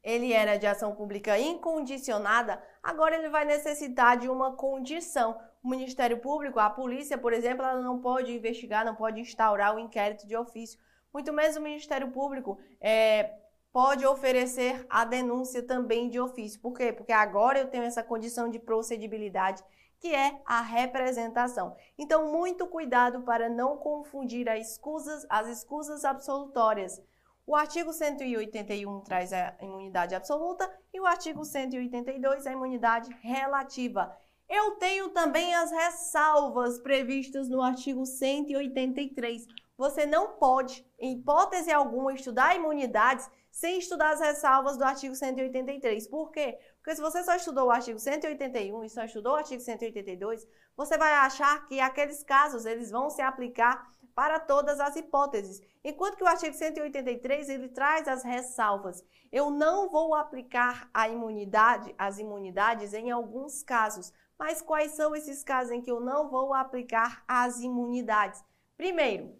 ele 0.02 0.32
era 0.32 0.56
de 0.56 0.66
ação 0.66 0.94
pública 0.94 1.38
incondicionada, 1.38 2.62
agora 2.82 3.16
ele 3.16 3.28
vai 3.28 3.44
necessitar 3.44 4.16
de 4.16 4.28
uma 4.28 4.56
condição. 4.56 5.38
O 5.62 5.68
Ministério 5.68 6.18
Público, 6.18 6.58
a 6.58 6.70
polícia, 6.70 7.18
por 7.18 7.32
exemplo, 7.32 7.64
ela 7.64 7.80
não 7.82 8.00
pode 8.00 8.32
investigar, 8.32 8.84
não 8.84 8.94
pode 8.94 9.20
instaurar 9.20 9.76
o 9.76 9.78
inquérito 9.78 10.26
de 10.26 10.36
ofício. 10.36 10.78
Muito 11.12 11.32
menos 11.32 11.56
o 11.56 11.60
Ministério 11.60 12.10
Público 12.10 12.58
é, 12.80 13.34
pode 13.72 14.06
oferecer 14.06 14.86
a 14.88 15.04
denúncia 15.04 15.62
também 15.62 16.08
de 16.08 16.18
ofício. 16.18 16.60
Por 16.60 16.72
quê? 16.72 16.92
Porque 16.92 17.12
agora 17.12 17.58
eu 17.58 17.68
tenho 17.68 17.84
essa 17.84 18.02
condição 18.02 18.48
de 18.48 18.58
procedibilidade 18.58 19.62
que 20.00 20.14
é 20.14 20.40
a 20.46 20.62
representação. 20.62 21.76
Então, 21.98 22.32
muito 22.32 22.66
cuidado 22.66 23.20
para 23.20 23.50
não 23.50 23.76
confundir 23.76 24.48
as 24.48 24.72
escusas, 24.72 25.26
as 25.28 25.46
escusas 25.46 26.06
absolutórias. 26.06 27.00
O 27.46 27.56
artigo 27.56 27.92
181 27.92 29.00
traz 29.00 29.32
a 29.32 29.56
imunidade 29.60 30.14
absoluta 30.14 30.70
e 30.92 31.00
o 31.00 31.06
artigo 31.06 31.44
182 31.44 32.46
a 32.46 32.52
imunidade 32.52 33.12
relativa. 33.22 34.16
Eu 34.48 34.72
tenho 34.72 35.10
também 35.10 35.54
as 35.54 35.70
ressalvas 35.70 36.78
previstas 36.80 37.48
no 37.48 37.62
artigo 37.62 38.04
183. 38.04 39.46
Você 39.76 40.04
não 40.06 40.36
pode, 40.36 40.84
em 40.98 41.14
hipótese 41.18 41.72
alguma, 41.72 42.12
estudar 42.12 42.54
imunidades 42.54 43.30
sem 43.50 43.78
estudar 43.78 44.10
as 44.10 44.20
ressalvas 44.20 44.76
do 44.76 44.84
artigo 44.84 45.14
183. 45.14 46.08
Por 46.08 46.30
quê? 46.30 46.58
Porque 46.76 46.94
se 46.94 47.02
você 47.02 47.22
só 47.22 47.34
estudou 47.34 47.66
o 47.66 47.70
artigo 47.70 47.98
181 47.98 48.84
e 48.84 48.90
só 48.90 49.04
estudou 49.04 49.32
o 49.32 49.36
artigo 49.36 49.60
182, 49.60 50.46
você 50.76 50.96
vai 50.96 51.12
achar 51.12 51.66
que 51.66 51.80
aqueles 51.80 52.22
casos 52.22 52.64
eles 52.64 52.90
vão 52.90 53.10
se 53.10 53.22
aplicar 53.22 53.86
para 54.14 54.38
todas 54.38 54.80
as 54.80 54.96
hipóteses. 54.96 55.62
Enquanto 55.84 56.16
que 56.16 56.24
o 56.24 56.26
artigo 56.26 56.54
183 56.54 57.48
ele 57.48 57.68
traz 57.68 58.06
as 58.06 58.22
ressalvas. 58.22 59.04
Eu 59.32 59.50
não 59.50 59.88
vou 59.88 60.14
aplicar 60.14 60.90
a 60.92 61.08
imunidade, 61.08 61.94
as 61.96 62.18
imunidades 62.18 62.92
em 62.92 63.10
alguns 63.10 63.62
casos, 63.62 64.12
mas 64.38 64.60
quais 64.60 64.92
são 64.92 65.14
esses 65.14 65.42
casos 65.42 65.72
em 65.72 65.80
que 65.80 65.90
eu 65.90 66.00
não 66.00 66.28
vou 66.28 66.54
aplicar 66.54 67.22
as 67.28 67.60
imunidades? 67.60 68.42
Primeiro, 68.76 69.38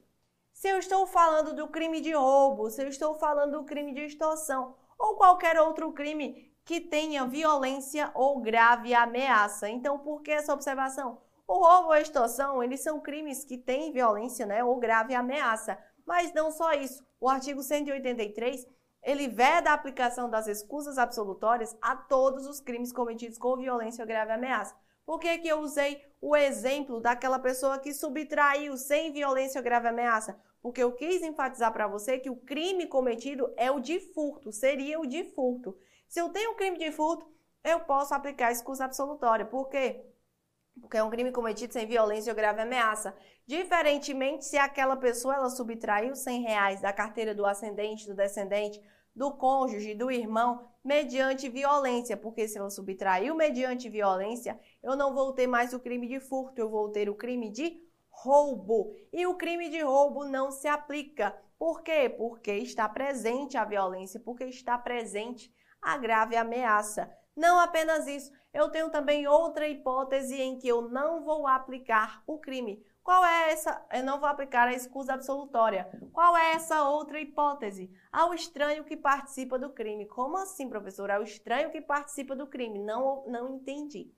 se 0.52 0.68
eu 0.68 0.78
estou 0.78 1.06
falando 1.06 1.54
do 1.54 1.68
crime 1.68 2.00
de 2.00 2.12
roubo, 2.12 2.70
se 2.70 2.82
eu 2.82 2.88
estou 2.88 3.14
falando 3.14 3.58
do 3.58 3.64
crime 3.64 3.94
de 3.94 4.02
extorsão 4.02 4.74
ou 4.98 5.16
qualquer 5.16 5.58
outro 5.58 5.90
crime 5.92 6.52
que 6.64 6.80
tenha 6.80 7.24
violência 7.24 8.10
ou 8.14 8.40
grave 8.40 8.94
ameaça. 8.94 9.68
Então, 9.68 9.98
por 9.98 10.22
que 10.22 10.30
essa 10.30 10.52
observação? 10.52 11.18
O 11.50 11.58
roubo 11.58 11.88
ou 11.88 11.92
a 11.92 12.00
extorsão, 12.00 12.62
eles 12.62 12.80
são 12.80 13.00
crimes 13.00 13.44
que 13.44 13.58
têm 13.58 13.90
violência 13.90 14.46
né, 14.46 14.62
ou 14.62 14.78
grave 14.78 15.16
ameaça. 15.16 15.76
Mas 16.06 16.32
não 16.32 16.52
só 16.52 16.74
isso. 16.74 17.04
O 17.20 17.28
artigo 17.28 17.60
183 17.60 18.64
ele 19.02 19.26
veda 19.26 19.70
a 19.70 19.74
aplicação 19.74 20.30
das 20.30 20.46
excusas 20.46 20.96
absolutórias 20.96 21.76
a 21.82 21.96
todos 21.96 22.46
os 22.46 22.60
crimes 22.60 22.92
cometidos 22.92 23.36
com 23.36 23.56
violência 23.56 24.00
ou 24.00 24.06
grave 24.06 24.30
ameaça. 24.30 24.76
Por 25.04 25.18
que, 25.18 25.38
que 25.38 25.48
eu 25.48 25.58
usei 25.58 26.00
o 26.20 26.36
exemplo 26.36 27.00
daquela 27.00 27.40
pessoa 27.40 27.80
que 27.80 27.92
subtraiu 27.92 28.76
sem 28.76 29.10
violência 29.12 29.58
ou 29.58 29.64
grave 29.64 29.88
ameaça? 29.88 30.40
Porque 30.62 30.80
eu 30.80 30.92
quis 30.92 31.20
enfatizar 31.20 31.72
para 31.72 31.88
você 31.88 32.16
que 32.16 32.30
o 32.30 32.36
crime 32.36 32.86
cometido 32.86 33.52
é 33.56 33.72
o 33.72 33.80
de 33.80 33.98
furto, 33.98 34.52
seria 34.52 35.00
o 35.00 35.06
de 35.06 35.24
furto. 35.24 35.76
Se 36.06 36.20
eu 36.20 36.28
tenho 36.28 36.52
um 36.52 36.56
crime 36.56 36.78
de 36.78 36.92
furto, 36.92 37.26
eu 37.64 37.80
posso 37.80 38.14
aplicar 38.14 38.46
a 38.46 38.52
excusa 38.52 38.84
absolutória. 38.84 39.44
Por 39.44 39.68
quê? 39.68 40.06
Porque 40.80 40.96
é 40.96 41.02
um 41.02 41.10
crime 41.10 41.30
cometido 41.30 41.72
sem 41.72 41.86
violência 41.86 42.32
ou 42.32 42.36
grave 42.36 42.60
ameaça. 42.60 43.14
Diferentemente 43.46 44.44
se 44.44 44.56
aquela 44.56 44.96
pessoa 44.96 45.34
ela 45.34 45.50
subtraiu 45.50 46.14
100 46.14 46.42
reais 46.42 46.80
da 46.80 46.92
carteira 46.92 47.34
do 47.34 47.44
ascendente, 47.44 48.06
do 48.06 48.14
descendente, 48.14 48.80
do 49.14 49.32
cônjuge, 49.32 49.94
do 49.94 50.10
irmão, 50.10 50.68
mediante 50.84 51.48
violência, 51.48 52.16
porque 52.16 52.48
se 52.48 52.58
ela 52.58 52.70
subtraiu 52.70 53.34
mediante 53.34 53.88
violência, 53.88 54.58
eu 54.82 54.96
não 54.96 55.14
vou 55.14 55.32
ter 55.32 55.46
mais 55.46 55.74
o 55.74 55.80
crime 55.80 56.06
de 56.06 56.20
furto, 56.20 56.60
eu 56.60 56.70
vou 56.70 56.90
ter 56.90 57.08
o 57.08 57.14
crime 57.14 57.50
de 57.50 57.80
roubo. 58.08 58.94
E 59.12 59.26
o 59.26 59.34
crime 59.34 59.68
de 59.68 59.80
roubo 59.80 60.24
não 60.24 60.50
se 60.50 60.68
aplica. 60.68 61.36
Por 61.58 61.82
quê? 61.82 62.08
Porque 62.08 62.52
está 62.52 62.88
presente 62.88 63.56
a 63.56 63.64
violência, 63.64 64.20
porque 64.20 64.44
está 64.44 64.78
presente 64.78 65.52
a 65.82 65.96
grave 65.98 66.36
ameaça. 66.36 67.10
Não 67.36 67.58
apenas 67.58 68.06
isso, 68.06 68.32
eu 68.52 68.68
tenho 68.68 68.90
também 68.90 69.28
outra 69.28 69.68
hipótese 69.68 70.40
em 70.40 70.58
que 70.58 70.66
eu 70.66 70.82
não 70.82 71.22
vou 71.22 71.46
aplicar 71.46 72.22
o 72.26 72.38
crime. 72.38 72.84
Qual 73.02 73.24
é 73.24 73.52
essa? 73.52 73.84
Eu 73.92 74.04
não 74.04 74.18
vou 74.18 74.28
aplicar 74.28 74.68
a 74.68 74.74
excusa 74.74 75.14
absolutória. 75.14 75.88
Qual 76.12 76.36
é 76.36 76.52
essa 76.52 76.88
outra 76.88 77.20
hipótese? 77.20 77.90
Ao 78.12 78.34
estranho 78.34 78.84
que 78.84 78.96
participa 78.96 79.58
do 79.58 79.70
crime. 79.70 80.06
Como 80.06 80.36
assim, 80.36 80.68
professor? 80.68 81.10
Ao 81.10 81.22
estranho 81.22 81.70
que 81.70 81.80
participa 81.80 82.34
do 82.34 82.46
crime. 82.46 82.78
Não, 82.78 83.24
não 83.26 83.54
entendi. 83.54 84.12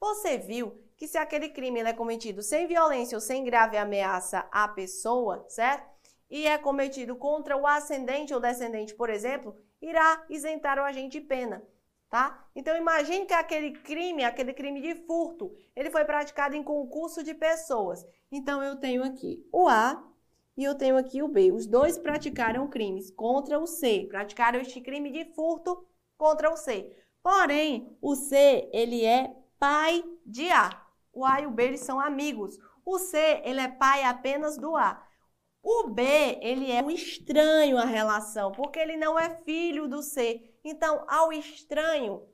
Você 0.00 0.38
viu 0.38 0.80
que 0.96 1.08
se 1.08 1.18
aquele 1.18 1.48
crime 1.48 1.80
é 1.80 1.92
cometido 1.92 2.42
sem 2.42 2.66
violência 2.66 3.16
ou 3.16 3.20
sem 3.20 3.44
grave 3.44 3.76
ameaça 3.76 4.48
à 4.52 4.68
pessoa, 4.68 5.44
certo? 5.48 5.92
E 6.30 6.46
é 6.46 6.56
cometido 6.58 7.16
contra 7.16 7.56
o 7.56 7.66
ascendente 7.66 8.32
ou 8.32 8.40
descendente, 8.40 8.94
por 8.94 9.10
exemplo, 9.10 9.56
irá 9.80 10.24
isentar 10.28 10.78
o 10.78 10.82
agente 10.82 11.20
de 11.20 11.26
pena 11.26 11.62
tá? 12.14 12.46
Então 12.54 12.76
imagine 12.76 13.26
que 13.26 13.34
aquele 13.34 13.72
crime, 13.72 14.22
aquele 14.22 14.54
crime 14.54 14.80
de 14.80 14.94
furto, 15.04 15.52
ele 15.74 15.90
foi 15.90 16.04
praticado 16.04 16.54
em 16.54 16.62
concurso 16.62 17.24
de 17.24 17.34
pessoas. 17.34 18.06
Então 18.30 18.62
eu 18.62 18.76
tenho 18.76 19.02
aqui 19.02 19.44
o 19.52 19.66
A 19.66 20.00
e 20.56 20.62
eu 20.62 20.76
tenho 20.76 20.96
aqui 20.96 21.24
o 21.24 21.26
B. 21.26 21.50
Os 21.50 21.66
dois 21.66 21.98
praticaram 21.98 22.68
crimes 22.68 23.10
contra 23.10 23.58
o 23.58 23.66
C, 23.66 24.06
praticaram 24.08 24.60
este 24.60 24.80
crime 24.80 25.10
de 25.10 25.24
furto 25.34 25.84
contra 26.16 26.52
o 26.52 26.56
C. 26.56 26.96
Porém, 27.20 27.98
o 28.00 28.14
C, 28.14 28.70
ele 28.72 29.04
é 29.04 29.34
pai 29.58 30.04
de 30.24 30.52
A. 30.52 30.70
O 31.12 31.24
A 31.24 31.40
e 31.40 31.46
o 31.46 31.50
B, 31.50 31.64
eles 31.64 31.80
são 31.80 31.98
amigos. 31.98 32.56
O 32.86 32.96
C, 32.96 33.42
ele 33.42 33.60
é 33.60 33.66
pai 33.66 34.04
apenas 34.04 34.56
do 34.56 34.76
A. 34.76 35.04
O 35.60 35.88
B, 35.88 36.38
ele 36.40 36.70
é 36.70 36.80
um 36.80 36.92
estranho 36.92 37.76
à 37.76 37.84
relação, 37.84 38.52
porque 38.52 38.78
ele 38.78 38.96
não 38.96 39.18
é 39.18 39.30
filho 39.30 39.88
do 39.88 40.00
C. 40.00 40.53
Então, 40.64 41.04
ao 41.06 41.32
estranho, 41.32 42.26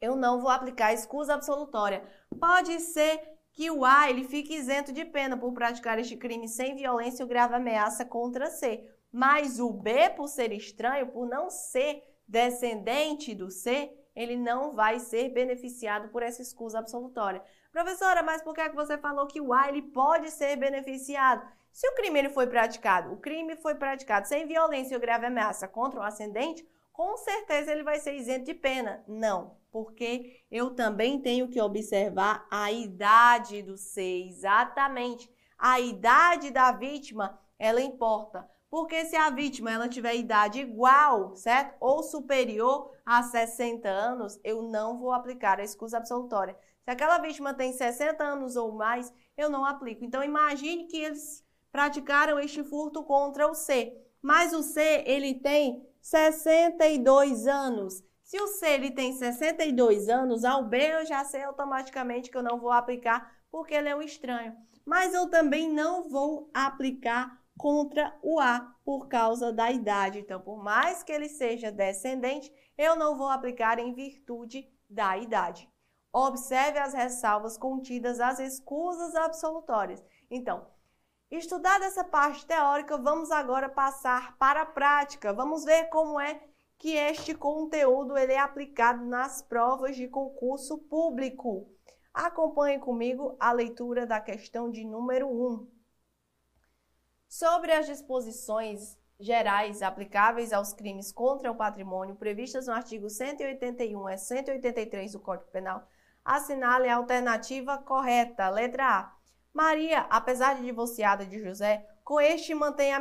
eu 0.00 0.14
não 0.14 0.40
vou 0.40 0.50
aplicar 0.50 0.92
escusa 0.92 1.34
absolutória. 1.34 2.06
Pode 2.38 2.78
ser 2.80 3.36
que 3.52 3.70
o 3.70 3.84
A 3.84 4.10
ele 4.10 4.24
fique 4.24 4.54
isento 4.54 4.92
de 4.92 5.04
pena 5.04 5.36
por 5.36 5.52
praticar 5.54 5.98
este 5.98 6.16
crime 6.16 6.46
sem 6.46 6.76
violência 6.76 7.24
ou 7.24 7.28
grave 7.28 7.54
ameaça 7.54 8.04
contra 8.04 8.50
C. 8.50 8.86
Mas 9.10 9.58
o 9.58 9.70
B, 9.70 10.10
por 10.10 10.28
ser 10.28 10.52
estranho, 10.52 11.06
por 11.06 11.26
não 11.26 11.48
ser 11.48 12.02
descendente 12.28 13.34
do 13.34 13.50
C, 13.50 13.90
ele 14.14 14.36
não 14.36 14.74
vai 14.74 14.98
ser 14.98 15.30
beneficiado 15.30 16.08
por 16.10 16.22
essa 16.22 16.42
escusa 16.42 16.78
absolutória. 16.78 17.42
Professora, 17.72 18.22
mas 18.22 18.42
por 18.42 18.54
que, 18.54 18.60
é 18.60 18.68
que 18.68 18.76
você 18.76 18.98
falou 18.98 19.26
que 19.26 19.40
o 19.40 19.54
A 19.54 19.68
ele 19.68 19.82
pode 19.82 20.30
ser 20.30 20.56
beneficiado? 20.56 21.46
Se 21.72 21.86
o 21.88 21.94
crime 21.94 22.18
ele 22.18 22.30
foi 22.30 22.46
praticado, 22.46 23.12
o 23.12 23.18
crime 23.18 23.56
foi 23.56 23.74
praticado 23.74 24.26
sem 24.26 24.46
violência 24.46 24.96
ou 24.96 25.00
grave 25.00 25.26
ameaça 25.26 25.68
contra 25.68 26.00
o 26.00 26.02
ascendente, 26.02 26.66
com 26.96 27.14
certeza 27.18 27.70
ele 27.70 27.82
vai 27.82 28.00
ser 28.00 28.14
isento 28.14 28.46
de 28.46 28.54
pena. 28.54 29.04
Não, 29.06 29.58
porque 29.70 30.42
eu 30.50 30.74
também 30.74 31.20
tenho 31.20 31.46
que 31.46 31.60
observar 31.60 32.46
a 32.50 32.72
idade 32.72 33.60
do 33.60 33.76
ser, 33.76 34.26
exatamente. 34.26 35.30
A 35.58 35.78
idade 35.78 36.50
da 36.50 36.72
vítima, 36.72 37.38
ela 37.58 37.82
importa. 37.82 38.50
Porque 38.70 39.04
se 39.04 39.14
a 39.14 39.28
vítima 39.28 39.70
ela 39.70 39.90
tiver 39.90 40.14
idade 40.14 40.60
igual, 40.60 41.36
certo? 41.36 41.76
Ou 41.80 42.02
superior 42.02 42.90
a 43.04 43.22
60 43.22 43.86
anos, 43.86 44.40
eu 44.42 44.62
não 44.62 44.98
vou 44.98 45.12
aplicar 45.12 45.60
a 45.60 45.64
excusa 45.64 45.98
absolutória. 45.98 46.56
Se 46.82 46.90
aquela 46.90 47.18
vítima 47.18 47.52
tem 47.52 47.74
60 47.74 48.24
anos 48.24 48.56
ou 48.56 48.72
mais, 48.72 49.12
eu 49.36 49.50
não 49.50 49.66
aplico. 49.66 50.02
Então 50.02 50.24
imagine 50.24 50.86
que 50.86 50.96
eles 50.96 51.44
praticaram 51.70 52.38
este 52.38 52.64
furto 52.64 53.04
contra 53.04 53.46
o 53.46 53.54
C. 53.54 53.94
Mas 54.22 54.54
o 54.54 54.62
C, 54.62 55.04
ele 55.06 55.34
tem 55.34 55.86
62 56.06 57.48
anos. 57.48 58.00
Se 58.22 58.40
o 58.40 58.46
C 58.46 58.74
ele 58.74 58.92
tem 58.92 59.12
62 59.12 60.08
anos, 60.08 60.44
ao 60.44 60.64
B 60.64 60.78
eu 60.78 61.04
já 61.04 61.24
sei 61.24 61.42
automaticamente 61.42 62.30
que 62.30 62.36
eu 62.36 62.44
não 62.44 62.60
vou 62.60 62.70
aplicar 62.70 63.28
porque 63.50 63.74
ele 63.74 63.88
é 63.88 63.96
um 63.96 64.00
estranho. 64.02 64.56
Mas 64.84 65.12
eu 65.12 65.28
também 65.28 65.68
não 65.68 66.08
vou 66.08 66.48
aplicar 66.54 67.42
contra 67.58 68.16
o 68.22 68.38
A 68.38 68.72
por 68.84 69.08
causa 69.08 69.52
da 69.52 69.72
idade. 69.72 70.20
Então, 70.20 70.40
por 70.40 70.62
mais 70.62 71.02
que 71.02 71.10
ele 71.10 71.28
seja 71.28 71.72
descendente, 71.72 72.52
eu 72.78 72.94
não 72.94 73.16
vou 73.16 73.28
aplicar 73.28 73.80
em 73.80 73.92
virtude 73.92 74.64
da 74.88 75.18
idade. 75.18 75.68
Observe 76.12 76.78
as 76.78 76.94
ressalvas 76.94 77.58
contidas 77.58 78.20
às 78.20 78.38
escusas 78.38 79.16
absolutórias. 79.16 80.04
Então, 80.30 80.68
Estudada 81.30 81.84
essa 81.84 82.04
parte 82.04 82.46
teórica, 82.46 82.96
vamos 82.96 83.32
agora 83.32 83.68
passar 83.68 84.36
para 84.38 84.62
a 84.62 84.66
prática. 84.66 85.32
Vamos 85.32 85.64
ver 85.64 85.88
como 85.88 86.20
é 86.20 86.40
que 86.78 86.94
este 86.94 87.34
conteúdo 87.34 88.16
ele 88.16 88.32
é 88.32 88.38
aplicado 88.38 89.04
nas 89.04 89.42
provas 89.42 89.96
de 89.96 90.06
concurso 90.06 90.78
público. 90.78 91.68
Acompanhe 92.14 92.78
comigo 92.78 93.36
a 93.40 93.50
leitura 93.50 94.06
da 94.06 94.20
questão 94.20 94.70
de 94.70 94.84
número 94.84 95.28
1. 95.28 95.68
Sobre 97.28 97.72
as 97.72 97.86
disposições 97.86 98.96
gerais 99.18 99.82
aplicáveis 99.82 100.52
aos 100.52 100.72
crimes 100.72 101.10
contra 101.10 101.50
o 101.50 101.56
patrimônio 101.56 102.14
previstas 102.14 102.68
no 102.68 102.72
artigo 102.72 103.10
181 103.10 104.08
e 104.10 104.16
183 104.16 105.12
do 105.12 105.20
Código 105.20 105.50
Penal, 105.50 105.88
assinale 106.24 106.88
a 106.88 106.96
alternativa 106.96 107.78
correta, 107.78 108.48
letra 108.48 108.86
A 108.86 109.15
Maria, 109.56 110.00
apesar 110.10 110.56
de 110.56 110.62
divorciada 110.66 111.24
de 111.24 111.42
José, 111.42 111.88
com 112.04 112.20
este 112.20 112.54
mantém 112.54 112.92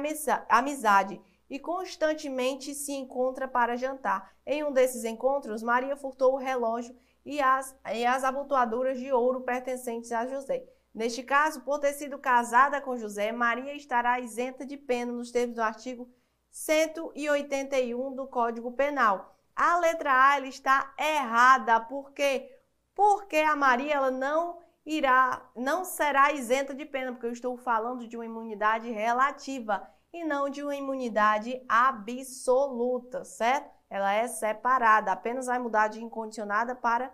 amizade 0.48 1.22
e 1.50 1.60
constantemente 1.60 2.74
se 2.74 2.94
encontra 2.94 3.46
para 3.46 3.76
jantar. 3.76 4.34
Em 4.46 4.64
um 4.64 4.72
desses 4.72 5.04
encontros, 5.04 5.62
Maria 5.62 5.98
furtou 5.98 6.32
o 6.32 6.38
relógio 6.38 6.96
e 7.26 7.42
as, 7.42 7.78
e 7.94 8.06
as 8.06 8.24
abotoaduras 8.24 8.98
de 8.98 9.12
ouro 9.12 9.42
pertencentes 9.42 10.14
a 10.14 10.26
José. 10.28 10.66
Neste 10.94 11.24
caso, 11.24 11.60
por 11.60 11.78
ter 11.80 11.92
sido 11.92 12.18
casada 12.18 12.80
com 12.80 12.96
José, 12.96 13.34
Maria 13.34 13.74
estará 13.74 14.18
isenta 14.22 14.66
de 14.66 14.78
pena 14.78 15.12
nos 15.12 15.32
termos 15.32 15.58
do 15.58 15.62
artigo 15.62 16.10
181 16.52 18.16
do 18.16 18.28
Código 18.28 18.72
Penal. 18.72 19.38
A 19.54 19.78
letra 19.80 20.32
A 20.32 20.40
está 20.40 20.94
errada, 20.98 21.82
por 21.82 22.14
quê? 22.14 22.50
Porque 22.96 23.36
a 23.36 23.58
Maria 23.58 23.96
ela 23.96 24.10
não 24.10 24.64
irá, 24.86 25.50
não 25.56 25.84
será 25.84 26.32
isenta 26.32 26.74
de 26.74 26.86
pena, 26.86 27.12
porque 27.12 27.26
eu 27.26 27.32
estou 27.32 27.58
falando 27.58 28.08
de 28.08 28.16
uma 28.16 28.26
imunidade 28.26 28.90
relativa 28.92 29.90
e 30.14 30.24
não 30.24 30.50
de 30.50 30.64
uma 30.64 30.76
imunidade 30.76 31.62
absoluta, 31.68 33.26
certo? 33.26 33.74
Ela 33.90 34.14
é 34.14 34.28
separada, 34.28 35.12
apenas 35.12 35.48
vai 35.48 35.60
mudar 35.60 35.88
de 35.88 36.04
incondicionada 36.04 36.76
para 36.76 37.14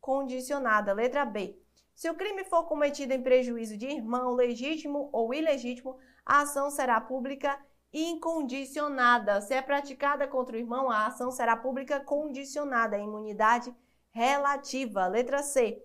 condicionada. 0.00 0.92
Letra 0.92 1.24
B. 1.24 1.58
Se 1.94 2.08
o 2.08 2.14
crime 2.14 2.44
for 2.44 2.64
cometido 2.64 3.12
em 3.12 3.22
prejuízo 3.22 3.76
de 3.76 3.86
irmão 3.86 4.32
legítimo 4.32 5.10
ou 5.12 5.34
ilegítimo, 5.34 5.98
a 6.24 6.40
ação 6.40 6.70
será 6.70 7.00
pública 7.00 7.58
incondicionada. 7.92 9.40
Se 9.40 9.52
é 9.52 9.60
praticada 9.60 10.26
contra 10.26 10.56
o 10.56 10.58
irmão, 10.58 10.90
a 10.90 11.06
ação 11.06 11.30
será 11.30 11.56
pública 11.56 12.00
condicionada, 12.00 12.96
imunidade 12.98 13.74
relativa. 14.10 15.06
Letra 15.06 15.42
C. 15.42 15.84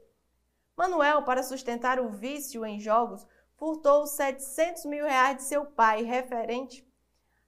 Manuel, 0.77 1.24
para 1.24 1.41
sustentar 1.41 2.00
o 2.00 2.10
vício 2.10 2.65
em 2.65 2.79
jogos, 2.79 3.25
furtou 3.55 4.05
700 4.05 4.86
mil 4.86 5.05
reais 5.05 5.38
de 5.38 5.44
seu 5.44 5.65
pai, 5.65 6.03
referente 6.03 6.86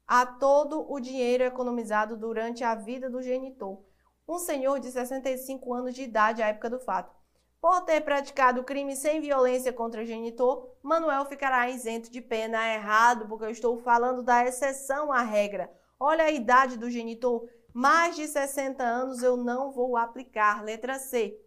a 0.07 0.25
todo 0.25 0.89
o 0.89 0.99
dinheiro 0.99 1.43
economizado 1.43 2.15
durante 2.15 2.63
a 2.63 2.73
vida 2.73 3.09
do 3.09 3.21
genitor, 3.21 3.83
um 4.25 4.39
senhor 4.39 4.79
de 4.79 4.89
65 4.89 5.73
anos 5.73 5.93
de 5.93 6.03
idade 6.03 6.41
à 6.41 6.47
época 6.47 6.69
do 6.69 6.79
fato. 6.79 7.13
Por 7.59 7.81
ter 7.81 7.99
praticado 8.01 8.63
crime 8.63 8.95
sem 8.95 9.19
violência 9.19 9.73
contra 9.73 10.01
o 10.01 10.05
genitor, 10.05 10.77
Manuel 10.81 11.25
ficará 11.25 11.69
isento 11.69 12.09
de 12.09 12.21
pena. 12.21 12.65
É 12.65 12.75
errado, 12.75 13.27
porque 13.27 13.45
eu 13.45 13.49
estou 13.49 13.77
falando 13.79 14.23
da 14.23 14.45
exceção 14.45 15.11
à 15.11 15.21
regra. 15.21 15.69
Olha 15.99 16.25
a 16.25 16.31
idade 16.31 16.77
do 16.77 16.89
genitor, 16.89 17.49
mais 17.73 18.15
de 18.15 18.27
60 18.27 18.83
anos 18.83 19.23
eu 19.23 19.35
não 19.35 19.71
vou 19.71 19.97
aplicar. 19.97 20.63
Letra 20.63 20.99
C. 20.99 21.37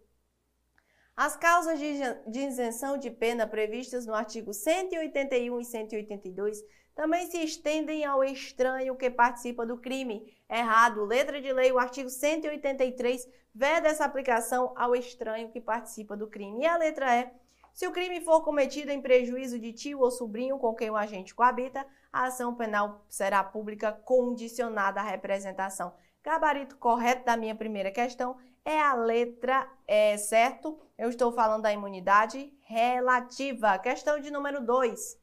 As 1.15 1.35
causas 1.35 1.79
de 1.79 2.39
isenção 2.39 2.97
de 2.97 3.11
pena 3.11 3.45
previstas 3.45 4.05
no 4.05 4.13
artigo 4.13 4.53
181 4.53 5.59
e 5.59 5.65
182 5.65 6.63
também 6.95 7.29
se 7.29 7.37
estendem 7.43 8.05
ao 8.05 8.23
estranho 8.23 8.95
que 8.95 9.09
participa 9.09 9.65
do 9.65 9.77
crime. 9.77 10.35
Errado. 10.49 11.05
Letra 11.05 11.41
de 11.41 11.51
lei, 11.51 11.71
o 11.71 11.79
artigo 11.79 12.09
183 12.09 13.27
veda 13.53 13.89
essa 13.89 14.05
aplicação 14.05 14.73
ao 14.75 14.95
estranho 14.95 15.49
que 15.49 15.61
participa 15.61 16.15
do 16.15 16.27
crime. 16.27 16.61
E 16.61 16.65
a 16.65 16.77
letra 16.77 17.15
E. 17.19 17.29
Se 17.73 17.87
o 17.87 17.91
crime 17.91 18.19
for 18.21 18.43
cometido 18.43 18.91
em 18.91 19.01
prejuízo 19.01 19.57
de 19.57 19.71
tio 19.71 20.01
ou 20.01 20.11
sobrinho 20.11 20.57
com 20.59 20.73
quem 20.73 20.89
o 20.89 20.97
agente 20.97 21.33
coabita, 21.33 21.85
a 22.11 22.25
ação 22.25 22.53
penal 22.53 23.05
será 23.07 23.43
pública 23.43 23.91
condicionada 23.91 24.99
à 24.99 25.03
representação. 25.03 25.93
Gabarito 26.21 26.75
correto 26.77 27.25
da 27.25 27.37
minha 27.37 27.55
primeira 27.55 27.89
questão 27.89 28.37
é 28.65 28.81
a 28.81 28.93
letra 28.93 29.67
E, 29.87 30.17
certo? 30.17 30.79
Eu 30.97 31.09
estou 31.09 31.31
falando 31.31 31.63
da 31.63 31.73
imunidade 31.73 32.53
relativa. 32.61 33.77
Questão 33.79 34.19
de 34.19 34.31
número 34.31 34.65
2. 34.65 35.19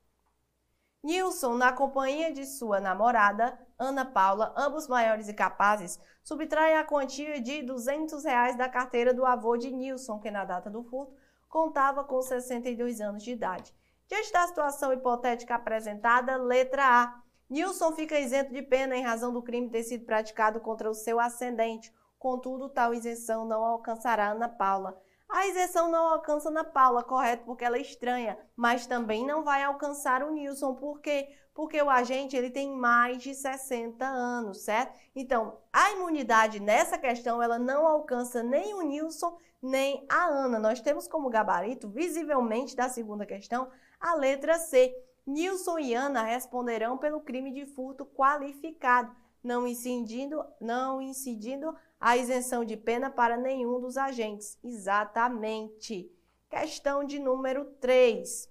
Nilson, 1.03 1.55
na 1.55 1.73
companhia 1.73 2.33
de 2.33 2.45
sua 2.45 2.81
namorada, 2.81 3.59
Ana 3.79 4.05
Paula, 4.05 4.53
ambos 4.57 4.89
maiores 4.89 5.29
e 5.29 5.35
capazes, 5.35 6.01
subtrai 6.25 6.75
a 6.77 6.85
quantia 6.85 7.41
de 7.41 7.63
200 7.63 8.25
reais 8.25 8.57
da 8.57 8.69
carteira 8.69 9.15
do 9.15 9.25
avô 9.25 9.57
de 9.57 9.71
Nilson, 9.71 10.19
que 10.19 10.31
na 10.31 10.45
data 10.45 10.69
do 10.69 10.83
furto 10.83 11.15
contava 11.49 12.03
com 12.03 12.21
62 12.21 13.01
anos 13.01 13.23
de 13.23 13.31
idade. 13.31 13.73
Diante 14.09 14.33
da 14.33 14.47
situação 14.47 14.93
hipotética 14.93 15.55
apresentada, 15.55 16.37
letra 16.37 16.85
A. 16.85 17.23
Nilson 17.49 17.93
fica 17.93 18.19
isento 18.19 18.53
de 18.53 18.61
pena 18.61 18.97
em 18.97 19.03
razão 19.03 19.33
do 19.33 19.43
crime 19.43 19.71
ter 19.71 19.85
sido 19.85 20.05
praticado 20.05 20.61
contra 20.61 20.91
o 20.91 20.95
seu 20.95 21.21
ascendente, 21.21 21.93
Contudo, 22.19 22.69
tal 22.69 22.93
isenção 22.93 23.45
não 23.45 23.65
alcançará 23.65 24.31
Ana 24.31 24.49
Paula. 24.49 25.01
A 25.29 25.47
isenção 25.47 25.91
não 25.91 26.09
alcança 26.09 26.49
Ana 26.49 26.65
Paula, 26.65 27.03
correto, 27.03 27.45
porque 27.45 27.65
ela 27.65 27.77
é 27.77 27.83
estranha, 27.83 28.39
mas 28.57 28.87
também 28.87 29.27
não 29.27 29.45
vai 29.45 29.63
alcançar 29.63 30.23
o 30.23 30.33
Nilson, 30.33 30.75
por 30.75 31.01
quê? 31.01 31.29
Porque 31.53 31.81
o 31.83 31.91
agente 31.91 32.35
ele 32.35 32.51
tem 32.51 32.71
mais 32.71 33.23
de 33.23 33.35
60 33.35 34.07
anos, 34.07 34.63
certo? 34.63 34.99
Então, 35.15 35.59
a 35.73 35.93
imunidade 35.93 36.61
nessa 36.61 36.97
questão, 36.97 37.43
ela 37.43 37.59
não 37.59 37.87
alcança 37.87 38.43
nem 38.43 38.73
o 38.75 38.83
Nilson, 38.83 39.37
nem 39.61 40.07
a 40.09 40.25
Ana. 40.27 40.59
Nós 40.59 40.81
temos 40.81 41.07
como 41.07 41.29
gabarito, 41.29 41.89
visivelmente 41.89 42.75
da 42.75 42.89
segunda 42.89 43.27
questão, 43.27 43.69
a 44.01 44.15
letra 44.15 44.59
C. 44.59 44.97
Nilson 45.27 45.79
e 45.79 45.95
Ana 45.95 46.23
responderão 46.23 46.97
pelo 46.97 47.21
crime 47.21 47.53
de 47.53 47.67
furto 47.67 48.07
qualificado, 48.07 49.15
não 49.45 49.67
incidindo, 49.67 50.43
não 50.59 51.03
incidindo 51.03 51.77
a 52.01 52.17
isenção 52.17 52.65
de 52.65 52.77
pena 52.77 53.11
para 53.11 53.37
nenhum 53.37 53.81
dos 53.81 53.97
agentes. 53.97 54.59
Exatamente. 54.63 56.11
Questão 56.49 57.05
de 57.05 57.19
número 57.19 57.65
3. 57.81 58.49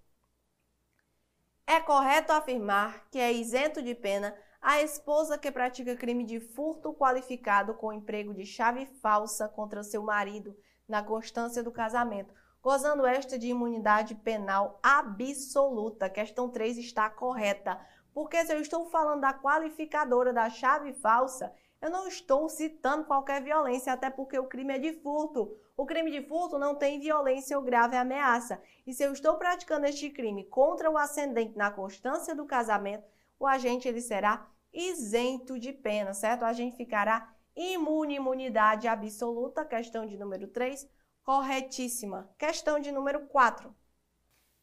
É 1.66 1.80
correto 1.82 2.32
afirmar 2.32 3.08
que 3.10 3.20
é 3.20 3.32
isento 3.32 3.82
de 3.82 3.94
pena 3.94 4.36
a 4.62 4.82
esposa 4.82 5.38
que 5.38 5.52
pratica 5.52 5.96
crime 5.96 6.24
de 6.24 6.40
furto 6.40 6.94
qualificado 6.94 7.74
com 7.74 7.94
emprego 7.94 8.34
de 8.34 8.46
chave 8.46 8.86
falsa 9.02 9.48
contra 9.48 9.84
seu 9.84 10.04
marido 10.04 10.58
na 10.88 11.04
constância 11.04 11.62
do 11.62 11.72
casamento, 11.72 12.34
gozando 12.62 13.06
esta 13.06 13.38
de 13.38 13.48
imunidade 13.48 14.16
penal 14.16 14.80
absoluta. 14.82 16.10
Questão 16.10 16.50
3 16.50 16.78
está 16.78 17.10
correta. 17.10 17.80
Porque 18.14 18.44
se 18.46 18.54
eu 18.54 18.60
estou 18.60 18.90
falando 18.90 19.22
da 19.22 19.34
qualificadora 19.34 20.34
da 20.34 20.50
chave 20.50 20.94
falsa, 20.94 21.54
eu 21.82 21.90
não 21.90 22.08
estou 22.08 22.50
citando 22.50 23.06
qualquer 23.06 23.42
violência, 23.42 23.94
até 23.94 24.10
porque 24.10 24.38
o 24.40 24.48
crime 24.48 24.76
é 24.76 24.80
de 24.80 24.94
furto. 24.94 25.56
O 25.76 25.86
crime 25.86 26.10
de 26.10 26.28
furto 26.28 26.58
não 26.58 26.76
tem 26.76 27.00
violência 27.00 27.58
ou 27.58 27.64
grave 27.64 27.96
ameaça. 27.96 28.62
E 28.86 28.94
se 28.94 29.04
eu 29.04 29.14
estou 29.14 29.36
praticando 29.38 29.86
este 29.86 30.10
crime 30.10 30.44
contra 30.46 30.90
o 30.90 30.98
ascendente 30.98 31.56
na 31.56 31.70
constância 31.70 32.34
do 32.34 32.46
casamento, 32.46 33.06
o 33.40 33.46
agente 33.46 33.88
ele 33.88 34.02
será 34.02 34.50
isento 34.74 35.60
de 35.60 35.72
pena, 35.72 36.14
certo? 36.14 36.42
O 36.42 36.46
agente 36.46 36.76
ficará 36.76 37.32
imune, 37.56 38.16
imunidade 38.16 38.88
absoluta. 38.88 39.64
Questão 39.64 40.06
de 40.06 40.18
número 40.18 40.48
3, 40.48 40.90
corretíssima. 41.24 42.30
Questão 42.38 42.80
de 42.80 42.92
número 42.92 43.28
4. 43.28 43.76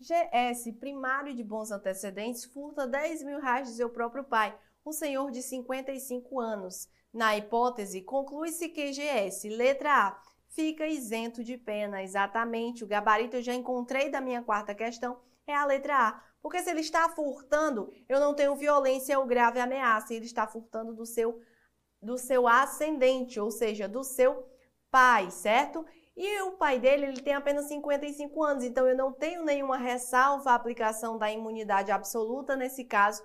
GS, 0.00 0.72
primário 0.81 1.35
de 1.35 1.44
bons 1.44 1.70
antecedentes, 1.70 2.44
furta 2.44 2.87
10 2.87 3.22
mil 3.22 3.40
reais 3.40 3.68
de 3.68 3.74
seu 3.74 3.88
próprio 3.88 4.24
pai, 4.24 4.59
um 4.85 4.92
senhor 4.92 5.31
de 5.31 5.42
55 5.42 6.40
anos. 6.40 6.88
Na 7.14 7.37
hipótese, 7.37 8.03
conclui-se 8.03 8.68
que 8.68 8.90
GS, 8.90 9.44
letra 9.44 10.09
A, 10.09 10.22
fica 10.48 10.85
isento 10.85 11.44
de 11.44 11.57
pena. 11.57 12.03
Exatamente, 12.03 12.83
o 12.83 12.88
gabarito 12.88 13.37
eu 13.37 13.42
já 13.42 13.55
encontrei 13.55 14.11
da 14.11 14.20
minha 14.20 14.42
quarta 14.42 14.74
questão, 14.74 15.20
é 15.46 15.55
a 15.55 15.64
letra 15.64 16.09
A. 16.09 16.22
Porque 16.42 16.61
se 16.61 16.68
ele 16.68 16.81
está 16.81 17.09
furtando, 17.09 17.88
eu 18.09 18.18
não 18.18 18.35
tenho 18.35 18.57
violência 18.57 19.16
ou 19.16 19.27
grave 19.27 19.61
ameaça, 19.61 20.12
ele 20.12 20.27
está 20.27 20.44
furtando 20.46 20.92
do 20.92 21.07
seu, 21.07 21.40
do 22.03 22.18
seu 22.18 22.48
ascendente, 22.48 23.38
ou 23.38 23.50
seja, 23.50 23.88
do 23.88 24.03
seu 24.03 24.44
pai, 24.90 25.31
certo? 25.31 25.87
E 26.16 26.42
o 26.42 26.53
pai 26.53 26.81
dele, 26.81 27.07
ele 27.07 27.20
tem 27.20 27.35
apenas 27.35 27.66
55 27.66 28.42
anos, 28.42 28.64
então 28.64 28.87
eu 28.88 28.96
não 28.96 29.12
tenho 29.12 29.44
nenhuma 29.44 29.77
ressalva 29.77 30.50
à 30.50 30.55
aplicação 30.55 31.16
da 31.16 31.31
imunidade 31.31 31.92
absoluta 31.92 32.57
nesse 32.57 32.85
caso, 32.85 33.22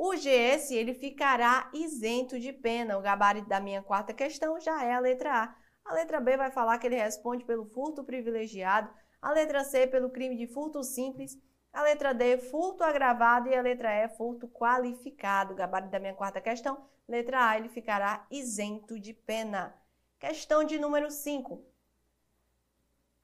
o 0.00 0.12
GS 0.14 0.70
ele 0.70 0.94
ficará 0.94 1.68
isento 1.74 2.38
de 2.38 2.52
pena. 2.52 2.96
O 2.96 3.02
gabarito 3.02 3.48
da 3.48 3.58
minha 3.58 3.82
quarta 3.82 4.14
questão 4.14 4.60
já 4.60 4.84
é 4.84 4.94
a 4.94 5.00
letra 5.00 5.42
A. 5.42 5.56
A 5.84 5.92
letra 5.92 6.20
B 6.20 6.36
vai 6.36 6.52
falar 6.52 6.78
que 6.78 6.86
ele 6.86 6.94
responde 6.94 7.44
pelo 7.44 7.64
furto 7.64 8.04
privilegiado. 8.04 8.88
A 9.20 9.32
letra 9.32 9.64
C 9.64 9.88
pelo 9.88 10.08
crime 10.08 10.36
de 10.36 10.46
furto 10.46 10.84
simples. 10.84 11.36
A 11.72 11.82
letra 11.82 12.14
D, 12.14 12.38
furto 12.38 12.84
agravado. 12.84 13.48
E 13.48 13.56
a 13.56 13.60
letra 13.60 13.92
E, 13.92 14.08
furto 14.10 14.46
qualificado. 14.46 15.52
O 15.52 15.56
gabarito 15.56 15.90
da 15.90 15.98
minha 15.98 16.14
quarta 16.14 16.40
questão, 16.40 16.86
letra 17.08 17.48
A, 17.48 17.56
ele 17.56 17.68
ficará 17.68 18.24
isento 18.30 19.00
de 19.00 19.12
pena. 19.12 19.74
Questão 20.20 20.62
de 20.62 20.78
número 20.78 21.10
5. 21.10 21.60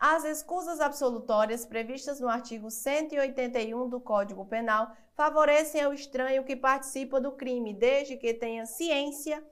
As 0.07 0.23
escusas 0.23 0.83
absolutórias 0.83 1.65
previstas 1.65 2.21
no 2.21 2.29
artigo 2.29 2.71
181 2.71 3.89
do 3.89 3.99
Código 3.99 4.45
Penal 4.45 4.95
favorecem 5.15 5.81
ao 5.81 5.95
estranho 5.95 6.45
que 6.45 6.55
participa 6.55 7.19
do 7.19 7.33
crime, 7.33 7.73
desde 7.73 8.19
que 8.19 8.35
tenha 8.35 8.67
ciência 8.67 9.43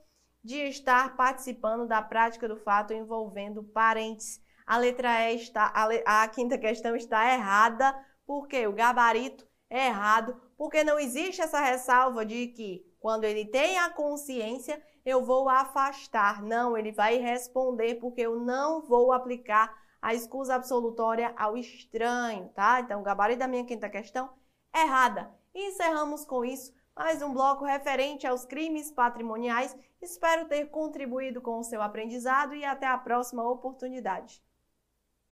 de 0.44 0.58
estar 0.68 1.16
participando 1.16 1.88
da 1.88 2.02
prática 2.02 2.46
do 2.46 2.58
fato 2.58 2.92
envolvendo 2.92 3.64
parentes. 3.64 4.42
A 4.66 4.76
letra 4.76 5.32
E 5.32 5.36
está, 5.36 5.72
a, 5.74 6.22
a 6.24 6.28
quinta 6.28 6.58
questão 6.58 6.94
está 6.94 7.32
errada, 7.32 7.98
porque 8.26 8.66
o 8.66 8.74
gabarito 8.74 9.48
é 9.70 9.86
errado, 9.86 10.38
porque 10.58 10.84
não 10.84 10.98
existe 10.98 11.40
essa 11.40 11.62
ressalva 11.62 12.26
de 12.26 12.48
que 12.48 12.84
Quando 13.00 13.24
ele 13.24 13.46
tem 13.46 13.78
a 13.78 13.88
consciência, 13.88 14.82
eu 15.02 15.24
vou 15.24 15.48
afastar. 15.48 16.42
Não, 16.42 16.76
ele 16.76 16.92
vai 16.92 17.16
responder 17.16 17.94
porque 17.94 18.20
eu 18.20 18.38
não 18.38 18.82
vou 18.82 19.12
aplicar 19.12 19.81
a 20.02 20.12
escusa 20.12 20.56
absolutória 20.56 21.32
ao 21.38 21.56
estranho, 21.56 22.48
tá? 22.48 22.80
Então, 22.80 23.00
o 23.00 23.04
gabarito 23.04 23.38
da 23.38 23.48
minha 23.48 23.64
quinta 23.64 23.88
questão, 23.88 24.28
errada. 24.74 25.32
Encerramos 25.54 26.24
com 26.24 26.44
isso 26.44 26.74
mais 26.94 27.22
um 27.22 27.32
bloco 27.32 27.64
referente 27.64 28.26
aos 28.26 28.44
crimes 28.44 28.90
patrimoniais. 28.90 29.76
Espero 30.00 30.48
ter 30.48 30.66
contribuído 30.66 31.40
com 31.40 31.58
o 31.58 31.64
seu 31.64 31.80
aprendizado 31.80 32.54
e 32.54 32.64
até 32.64 32.86
a 32.86 32.98
próxima 32.98 33.48
oportunidade. 33.48 34.42